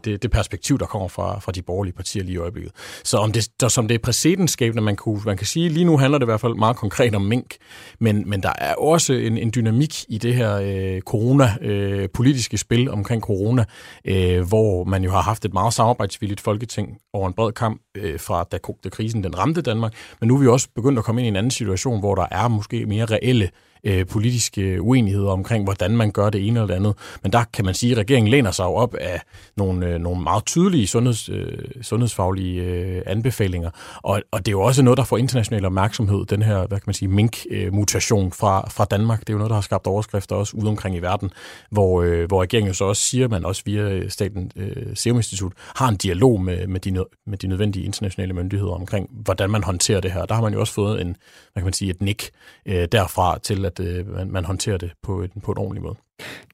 [0.05, 2.73] det, det perspektiv, der kommer fra, fra de borgerlige partier lige i øjeblikket.
[3.05, 5.99] Så om det, der, som det er præcedensskabende, man, kunne, man kan sige, lige nu
[5.99, 7.57] handler det i hvert fald meget konkret om mink,
[8.01, 12.91] men, men der er også en, en dynamik i det her øh, corona-politiske øh, spil
[12.91, 13.65] omkring corona,
[14.05, 18.21] øh, hvor man jo har haft et meget samarbejdsvilligt folketing over en bred kamp øh,
[18.21, 21.21] fra da, da krisen den ramte Danmark, men nu er vi også begyndt at komme
[21.21, 23.51] ind i en anden situation, hvor der er måske mere reelle
[23.87, 26.95] øh, politiske uenigheder omkring, hvordan man gør det ene eller det andet.
[27.23, 29.21] Men der kan man sige, at regeringen læner sig op af
[29.57, 33.71] nogle, øh, nogle meget tydelige sundheds, øh, sundhedsfaglige øh, anbefalinger.
[34.03, 36.87] Og, og det er jo også noget, der får international opmærksomhed, den her, hvad kan
[36.87, 39.21] man sige, mink-mutation fra, fra Danmark.
[39.21, 41.31] Det er jo noget, der har skabt overskrifter også ude omkring i verden,
[41.71, 44.87] hvor, øh, hvor regeringen jo så også siger, at man også via øh, Staten øh,
[44.95, 49.51] Serum Institut har en dialog med, med, de, med de nødvendige internationale myndigheder omkring, hvordan
[49.51, 50.25] man håndterer det her.
[50.25, 51.17] Der har man jo også fået en,
[51.53, 52.31] hvad kan man sige, et nik
[52.67, 55.95] øh, derfra til, at øh, man, man håndterer det på, et, på en ordentlig måde.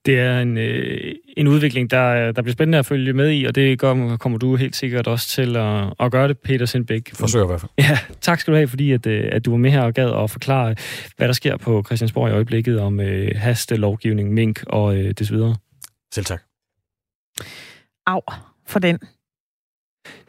[0.06, 3.54] Det er en, øh, en udvikling, der, der bliver spændende at følge med i, og
[3.54, 7.14] det gør, kommer du helt sikkert også til at, at gøre det, Peter Sindbæk.
[7.14, 7.70] Forsøger i hvert fald.
[7.78, 10.22] Ja, tak skal du have, fordi at, øh, at du var med her og gad
[10.22, 10.74] at forklare,
[11.16, 15.56] hvad der sker på Christiansborg i øjeblikket om øh, hastelovgivning, mink og øh, desvidere.
[16.14, 16.42] Selv tak.
[18.06, 18.20] Au
[18.66, 18.98] for den.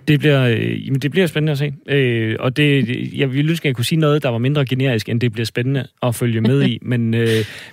[0.08, 1.74] Det bliver, øh, jamen det bliver spændende at se.
[1.88, 2.88] Øh, og det,
[3.18, 5.45] jeg ville ønske, at jeg kunne sige noget, der var mindre generisk, end det bliver
[5.45, 6.80] spændende at følge med i.
[6.91, 7.28] Men, øh,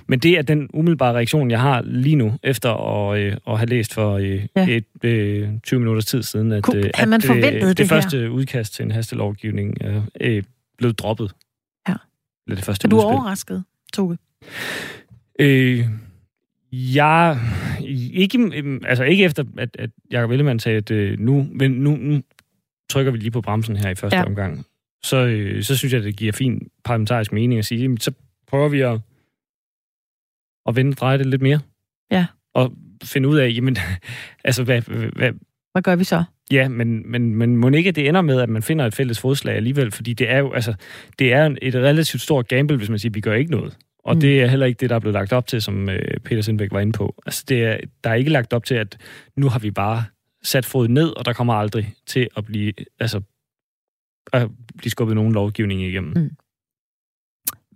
[0.06, 3.66] men det er den umiddelbare reaktion, jeg har lige nu, efter at, øh, at have
[3.66, 4.66] læst for øh, ja.
[4.68, 8.18] et, øh, 20 minutters tid siden, at, Kunne, at man øh, det, det, det første
[8.18, 8.28] her?
[8.28, 10.42] udkast til en hastelovgivning er øh,
[10.78, 11.32] blevet droppet.
[11.88, 11.94] Ja.
[12.46, 13.06] Eller det første er du udspil.
[13.06, 14.18] overrasket, Toge?
[15.38, 15.86] Øh,
[16.72, 17.38] jeg,
[18.12, 18.52] ikke,
[18.84, 22.22] altså ikke efter, at, at Jacob Ellemann sagde, at øh, nu, men nu, nu
[22.90, 24.24] trykker vi lige på bremsen her i første ja.
[24.24, 24.64] omgang.
[25.04, 28.12] Så, øh, så synes jeg, det giver fin parlamentarisk mening at sige, så
[28.46, 29.00] prøver vi at,
[30.66, 31.60] at vende dreje det lidt mere.
[32.10, 32.26] Ja.
[32.54, 32.72] Og
[33.04, 33.76] finde ud af, jamen,
[34.44, 34.82] altså, hvad,
[35.16, 35.32] hvad,
[35.72, 36.24] hvad gør vi så?
[36.50, 39.56] Ja, men, men, men må ikke det ender med, at man finder et fælles fodslag
[39.56, 40.74] alligevel, fordi det er jo altså,
[41.18, 43.76] det er et relativt stort gamble, hvis man siger, at vi gør ikke noget.
[44.04, 44.20] Og mm.
[44.20, 46.72] det er heller ikke det, der er blevet lagt op til, som øh, Peter Sindbæk
[46.72, 47.14] var inde på.
[47.26, 48.98] Altså, det er, der er ikke lagt op til, at
[49.36, 50.04] nu har vi bare
[50.42, 53.20] sat foden ned, og der kommer aldrig til at blive, altså,
[54.32, 54.48] at
[54.78, 56.12] blive skubbet nogen lovgivning igennem.
[56.16, 56.30] Mm.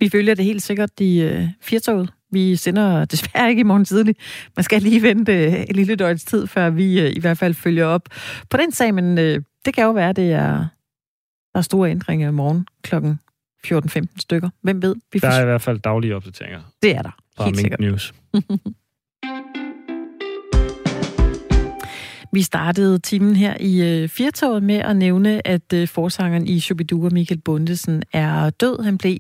[0.01, 2.13] Vi følger det helt sikkert i øh, firtoget.
[2.31, 4.17] Vi sender desværre ikke i morgen tidlig.
[4.57, 7.55] Man skal lige vente øh, et lille døgns tid, før vi øh, i hvert fald
[7.55, 8.09] følger op
[8.51, 10.53] på den sag, men øh, det kan jo være, det er,
[11.53, 13.19] der er store ændringer i morgen klokken
[13.67, 14.51] 14-15 stykker.
[14.63, 14.95] Hvem ved?
[15.13, 16.61] Vi der er i hvert fald daglige opdateringer.
[16.83, 17.45] Det er der.
[17.45, 17.81] Helt sikkert.
[17.81, 18.15] News.
[22.35, 27.09] Vi startede timen her i øh, Firtoget med at nævne, at øh, forsangeren i Shubidua,
[27.09, 28.83] Michael Bundesen, er død.
[28.85, 29.17] Han blev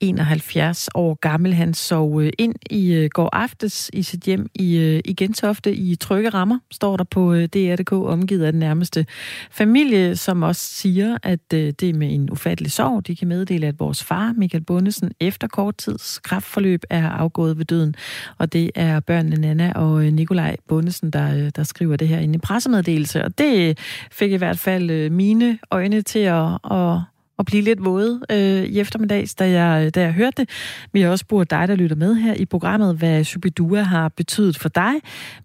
[0.00, 1.54] 71 år gammel.
[1.54, 5.74] Han sov øh, ind i øh, går aftes i sit hjem i, øh, i Gentofte
[5.74, 9.06] i trygge rammer, står der på øh, DR.dk, omgivet af den nærmeste
[9.50, 13.06] familie, som også siger, at øh, det er med en ufattelig sorg.
[13.06, 17.64] De kan meddele, at vores far, Michael Bundesen, efter kort tids kraftforløb er afgået ved
[17.64, 17.94] døden.
[18.38, 22.18] Og det er børnene Nana og øh, Nikolaj Bundesen, der, øh, der skriver det her
[22.18, 23.78] inde i pressemeddelelse, og det
[24.10, 26.98] fik i hvert fald øh, mine øjne til at, at,
[27.38, 30.50] at blive lidt våde øh, i eftermiddags, da jeg, øh, da jeg hørte det.
[30.92, 34.58] Vi har også spurgt dig, der lytter med her i programmet, hvad Shubidua har betydet
[34.58, 34.92] for dig.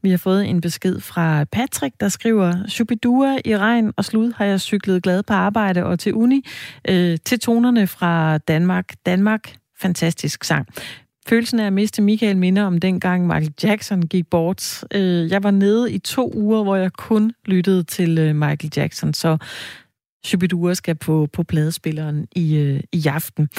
[0.01, 4.45] Vi har fået en besked fra Patrick, der skriver, Shubidua i regn og slud har
[4.45, 6.45] jeg cyklet glad på arbejde og til uni,
[6.89, 8.93] øh, til tonerne fra Danmark.
[9.05, 10.67] Danmark, fantastisk sang.
[11.27, 14.83] Følelsen af at miste Michael minder om dengang Michael Jackson gik bort.
[14.93, 19.13] Øh, jeg var nede i to uger, hvor jeg kun lyttede til øh, Michael Jackson,
[19.13, 19.37] så
[20.25, 23.49] Shubidua skal på, på pladespilleren i, øh, i aften.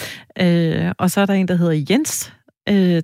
[0.99, 2.33] Og så er der en, der hedder Jens,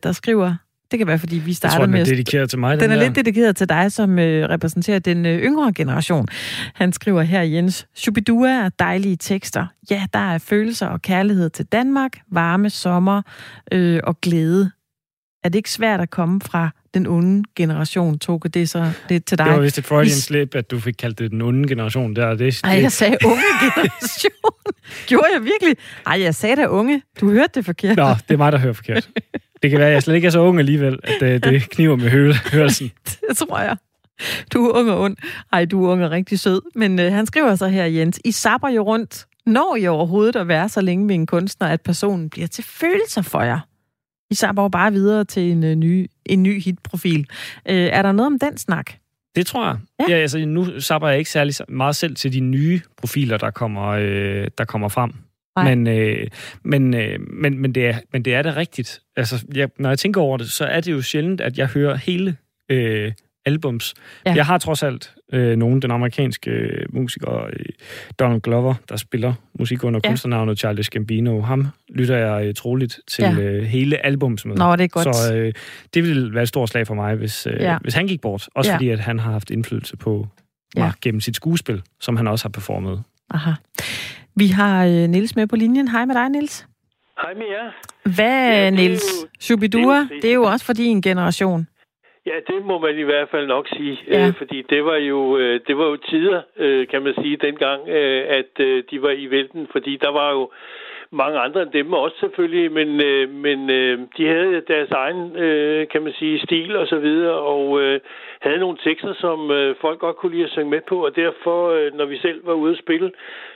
[0.02, 0.54] der skriver,
[0.90, 1.98] det kan være, fordi vi starter jeg tror, med...
[1.98, 3.02] Den er dedikeret til mig, den, den er der.
[3.04, 6.26] lidt dedikeret til dig, som øh, repræsenterer den øh, yngre generation.
[6.74, 9.66] Han skriver her, Jens, Shubidua er dejlige tekster.
[9.90, 13.22] Ja, der er følelser og kærlighed til Danmark, varme sommer
[13.72, 14.70] øh, og glæde.
[15.44, 18.40] Er det ikke svært at komme fra den onde generation, Toge?
[18.48, 19.46] Det er så det til dig.
[19.46, 22.16] Det var vist et Freudian slip, at du fik kaldt det den onde generation.
[22.16, 22.30] Der.
[22.30, 22.60] Det, det...
[22.64, 24.32] Ej, jeg sagde unge generation.
[25.06, 25.76] Gjorde jeg virkelig?
[26.06, 27.02] Ej, jeg sagde da unge.
[27.20, 27.96] Du hørte det forkert.
[27.96, 29.10] Nå, det er mig, der hører forkert.
[29.64, 31.96] Det kan være, at jeg slet ikke er så ung alligevel, at det, det kniver
[31.96, 32.10] med
[32.52, 32.90] hørelsen.
[33.28, 33.76] det tror jeg.
[34.52, 35.16] Du er ung og ond.
[35.52, 36.62] Ej, du er ung og rigtig sød.
[36.74, 39.26] Men øh, han skriver så her, Jens, I sapper jo rundt.
[39.46, 43.22] Når I overhovedet at være så længe med en kunstner, at personen bliver til følelser
[43.22, 43.58] for jer?
[44.30, 47.26] I sapper jo bare videre til en, øh, ny, en ny hitprofil.
[47.68, 48.90] Øh, er der noget om den snak?
[49.36, 49.76] Det tror jeg.
[50.00, 50.14] Ja.
[50.14, 53.86] Ja, altså, nu sapper jeg ikke særlig meget selv til de nye profiler, der kommer,
[53.88, 55.12] øh, der kommer frem.
[55.56, 56.26] Men, øh,
[56.64, 59.00] men, øh, men, men, det er, men det er da rigtigt.
[59.16, 61.96] Altså, jeg, når jeg tænker over det, så er det jo sjældent, at jeg hører
[61.96, 62.36] hele
[62.70, 63.12] øh,
[63.46, 63.94] albums.
[64.26, 64.34] Ja.
[64.34, 67.66] Jeg har trods alt øh, nogen, den amerikanske øh, musiker øh,
[68.18, 70.08] Donald Glover, der spiller musik under ja.
[70.08, 71.40] kunstnernavnet Charles Gambino.
[71.40, 73.38] Ham lytter jeg øh, troligt til ja.
[73.38, 74.56] øh, hele albums med.
[74.56, 75.16] Nå, det er godt.
[75.16, 75.52] Så øh,
[75.94, 77.78] det ville være et stort slag for mig, hvis, øh, ja.
[77.78, 78.48] hvis han gik bort.
[78.54, 78.76] Også ja.
[78.76, 80.28] fordi, at han har haft indflydelse på
[80.76, 80.92] mig ja.
[81.02, 83.02] gennem sit skuespil, som han også har performet.
[83.30, 83.50] Aha.
[84.36, 85.88] Vi har øh, Nils med på linjen.
[85.88, 86.66] Hej med dig, Nils.
[87.22, 87.70] Hej med jer.
[88.16, 91.66] Hvad, Ja, jo- Shubidua, det er jo- det er jo også for din generation.
[92.26, 94.26] Ja, det må man i hvert fald nok sige, Ja.
[94.28, 97.88] øh, fordi det var jo øh, det var jo tider, øh, kan man sige, dengang,
[97.88, 100.50] øh, at øh, de var i vælten, fordi der var jo
[101.22, 105.88] mange andre end dem også selvfølgelig, men, øh, men øh, de havde deres egen, øh,
[105.92, 108.00] kan man sige, stil og så videre, og øh,
[108.40, 111.58] havde nogle tekster, som øh, folk godt kunne lide at synge med på, og derfor,
[111.76, 113.10] øh, når vi selv var ude at spille,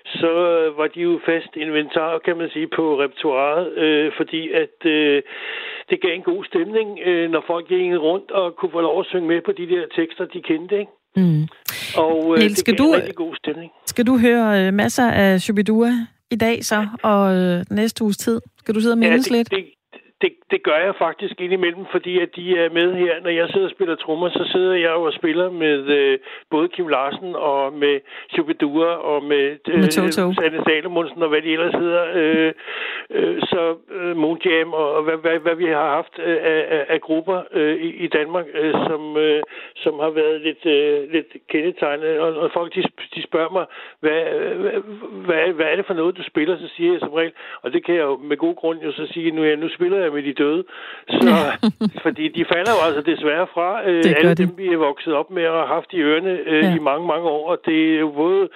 [0.04, 4.76] så øh, var de jo fast inventar, kan man sige, på repertoireet, øh, fordi at
[4.84, 5.22] øh,
[5.90, 9.06] det gav en god stemning, øh, når folk gik rundt og kunne få lov at
[9.06, 10.92] synge med på de der tekster, de kendte, ikke?
[11.16, 11.42] Mm.
[11.96, 13.70] Og øh, Niels, det skal gav en du- rigtig god stemning.
[13.86, 15.90] Skal du høre øh, masser af Shubidua
[16.30, 18.40] i dag så, og øh, næste uges tid?
[18.58, 19.50] Skal du sidde og mindes det, lidt?
[19.50, 19.64] Det,
[20.22, 23.14] det, det gør jeg faktisk indimellem, fordi at de er med her.
[23.22, 26.18] Når jeg sidder og spiller trommer, så sidder jeg jo og spiller med øh,
[26.50, 28.00] både Kim Larsen og med
[28.32, 30.32] Shubidua og med, øh, Med Toto.
[30.32, 32.04] Sanne Salomonsen og hvad de ellers hedder.
[32.14, 32.52] Øh,
[33.10, 36.86] øh, så øh, Moon Jam og, og hvad, hvad, hvad vi har haft øh, af,
[36.88, 39.42] af, grupper øh, i, i Danmark, øh, som, øh,
[39.76, 42.18] som har været lidt, øh, lidt kendetegnet.
[42.18, 42.82] Og, og folk de,
[43.14, 43.66] de spørger mig,
[44.00, 44.22] hvad,
[44.62, 44.76] hvad,
[45.26, 46.56] hvad, hvad er det for noget, du spiller?
[46.56, 49.06] Så siger jeg som regel, og det kan jeg jo med god grund jo så
[49.06, 50.64] sige, nu, ja, nu spiller jeg med de døde.
[51.10, 51.34] Så,
[52.04, 54.34] fordi de falder jo altså desværre fra øh, alle de.
[54.34, 56.68] dem, vi er vokset op med og har haft i ørene øh, Ja.
[56.68, 56.76] ja.
[56.76, 57.50] i mange, mange år.
[57.50, 58.48] Og det er jo både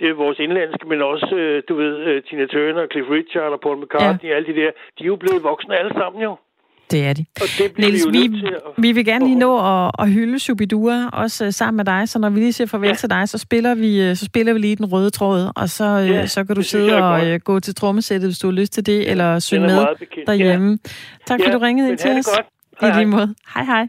[0.00, 3.60] det er vores indlandske, men også, øh, du ved, øh, Tina Turner, Cliff Richard og
[3.60, 4.34] Paul McCartney, ja.
[4.36, 6.36] alle de der, de er jo blevet voksne alle sammen jo.
[6.92, 7.24] Det er de.
[7.40, 8.60] Og det bliver Niels, vi til at...
[8.82, 12.18] vi vil gerne lige nå at, at hylde Shubidua, også øh, sammen med dig, så
[12.18, 12.92] når vi lige siger farvel ja.
[12.92, 12.96] Ja.
[12.96, 15.84] til dig, så spiller, vi, øh, så spiller vi lige den røde tråd, og så,
[15.84, 18.72] øh, Ja, så kan du sidde og øh, gå til trommesættet, hvis du har lyst
[18.72, 19.86] til det, eller synge med
[20.26, 20.78] derhjemme.
[21.26, 22.26] Tak fordi Ja, du ringede ind til os.
[22.26, 22.46] godt.
[22.72, 23.04] I Hej, lige hej.
[23.04, 23.34] måde.
[23.54, 23.88] Hej hej.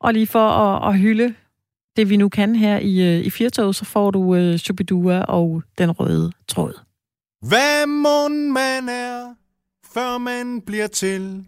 [0.00, 1.34] Og lige for at, at hylde
[1.96, 5.90] det, vi nu kan her i, i Firtog, så får du øh, Shubidua og den
[5.90, 6.72] røde tråd.
[7.48, 9.34] Hvad mund man er,
[9.94, 11.44] før man bliver til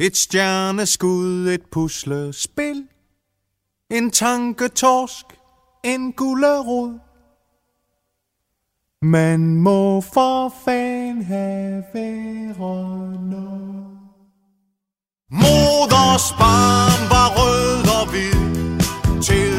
[0.00, 2.84] et stjerneskud, et puslespil
[3.90, 5.26] En tanketorsk,
[5.84, 6.98] en gullerod
[9.02, 13.20] Man må for fan have været
[15.30, 18.40] Moders barn var rød og hvid.
[19.22, 19.55] Til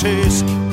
[0.00, 0.69] taste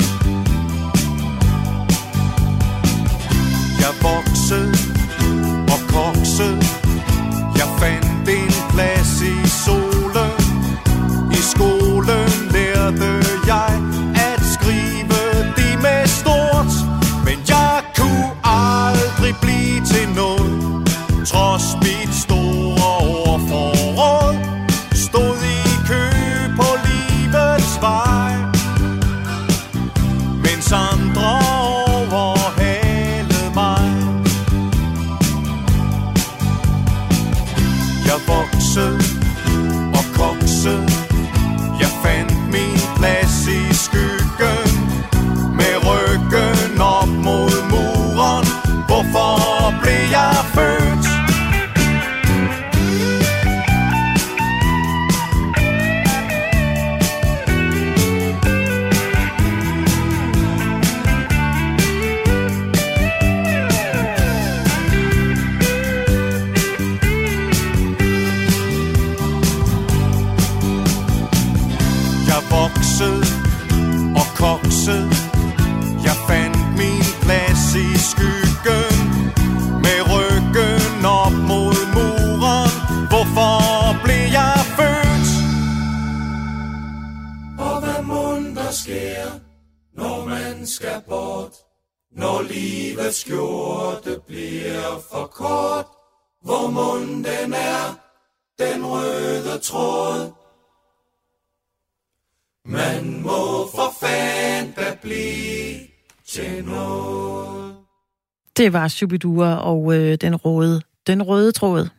[108.78, 111.90] var Shubidua og øh, den, røde, den røde tråd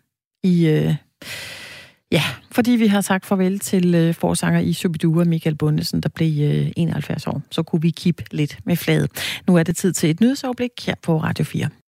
[0.43, 0.67] i...
[0.67, 0.95] Øh,
[2.13, 6.51] ja, fordi vi har sagt farvel til øh, forsanger i Shubidua, Michael Bundesen, der blev
[6.51, 7.43] øh, 71 år.
[7.51, 9.11] Så kunne vi kippe lidt med fladet.
[9.47, 11.69] Nu er det tid til et nyhedsoverblik her på Radio 4.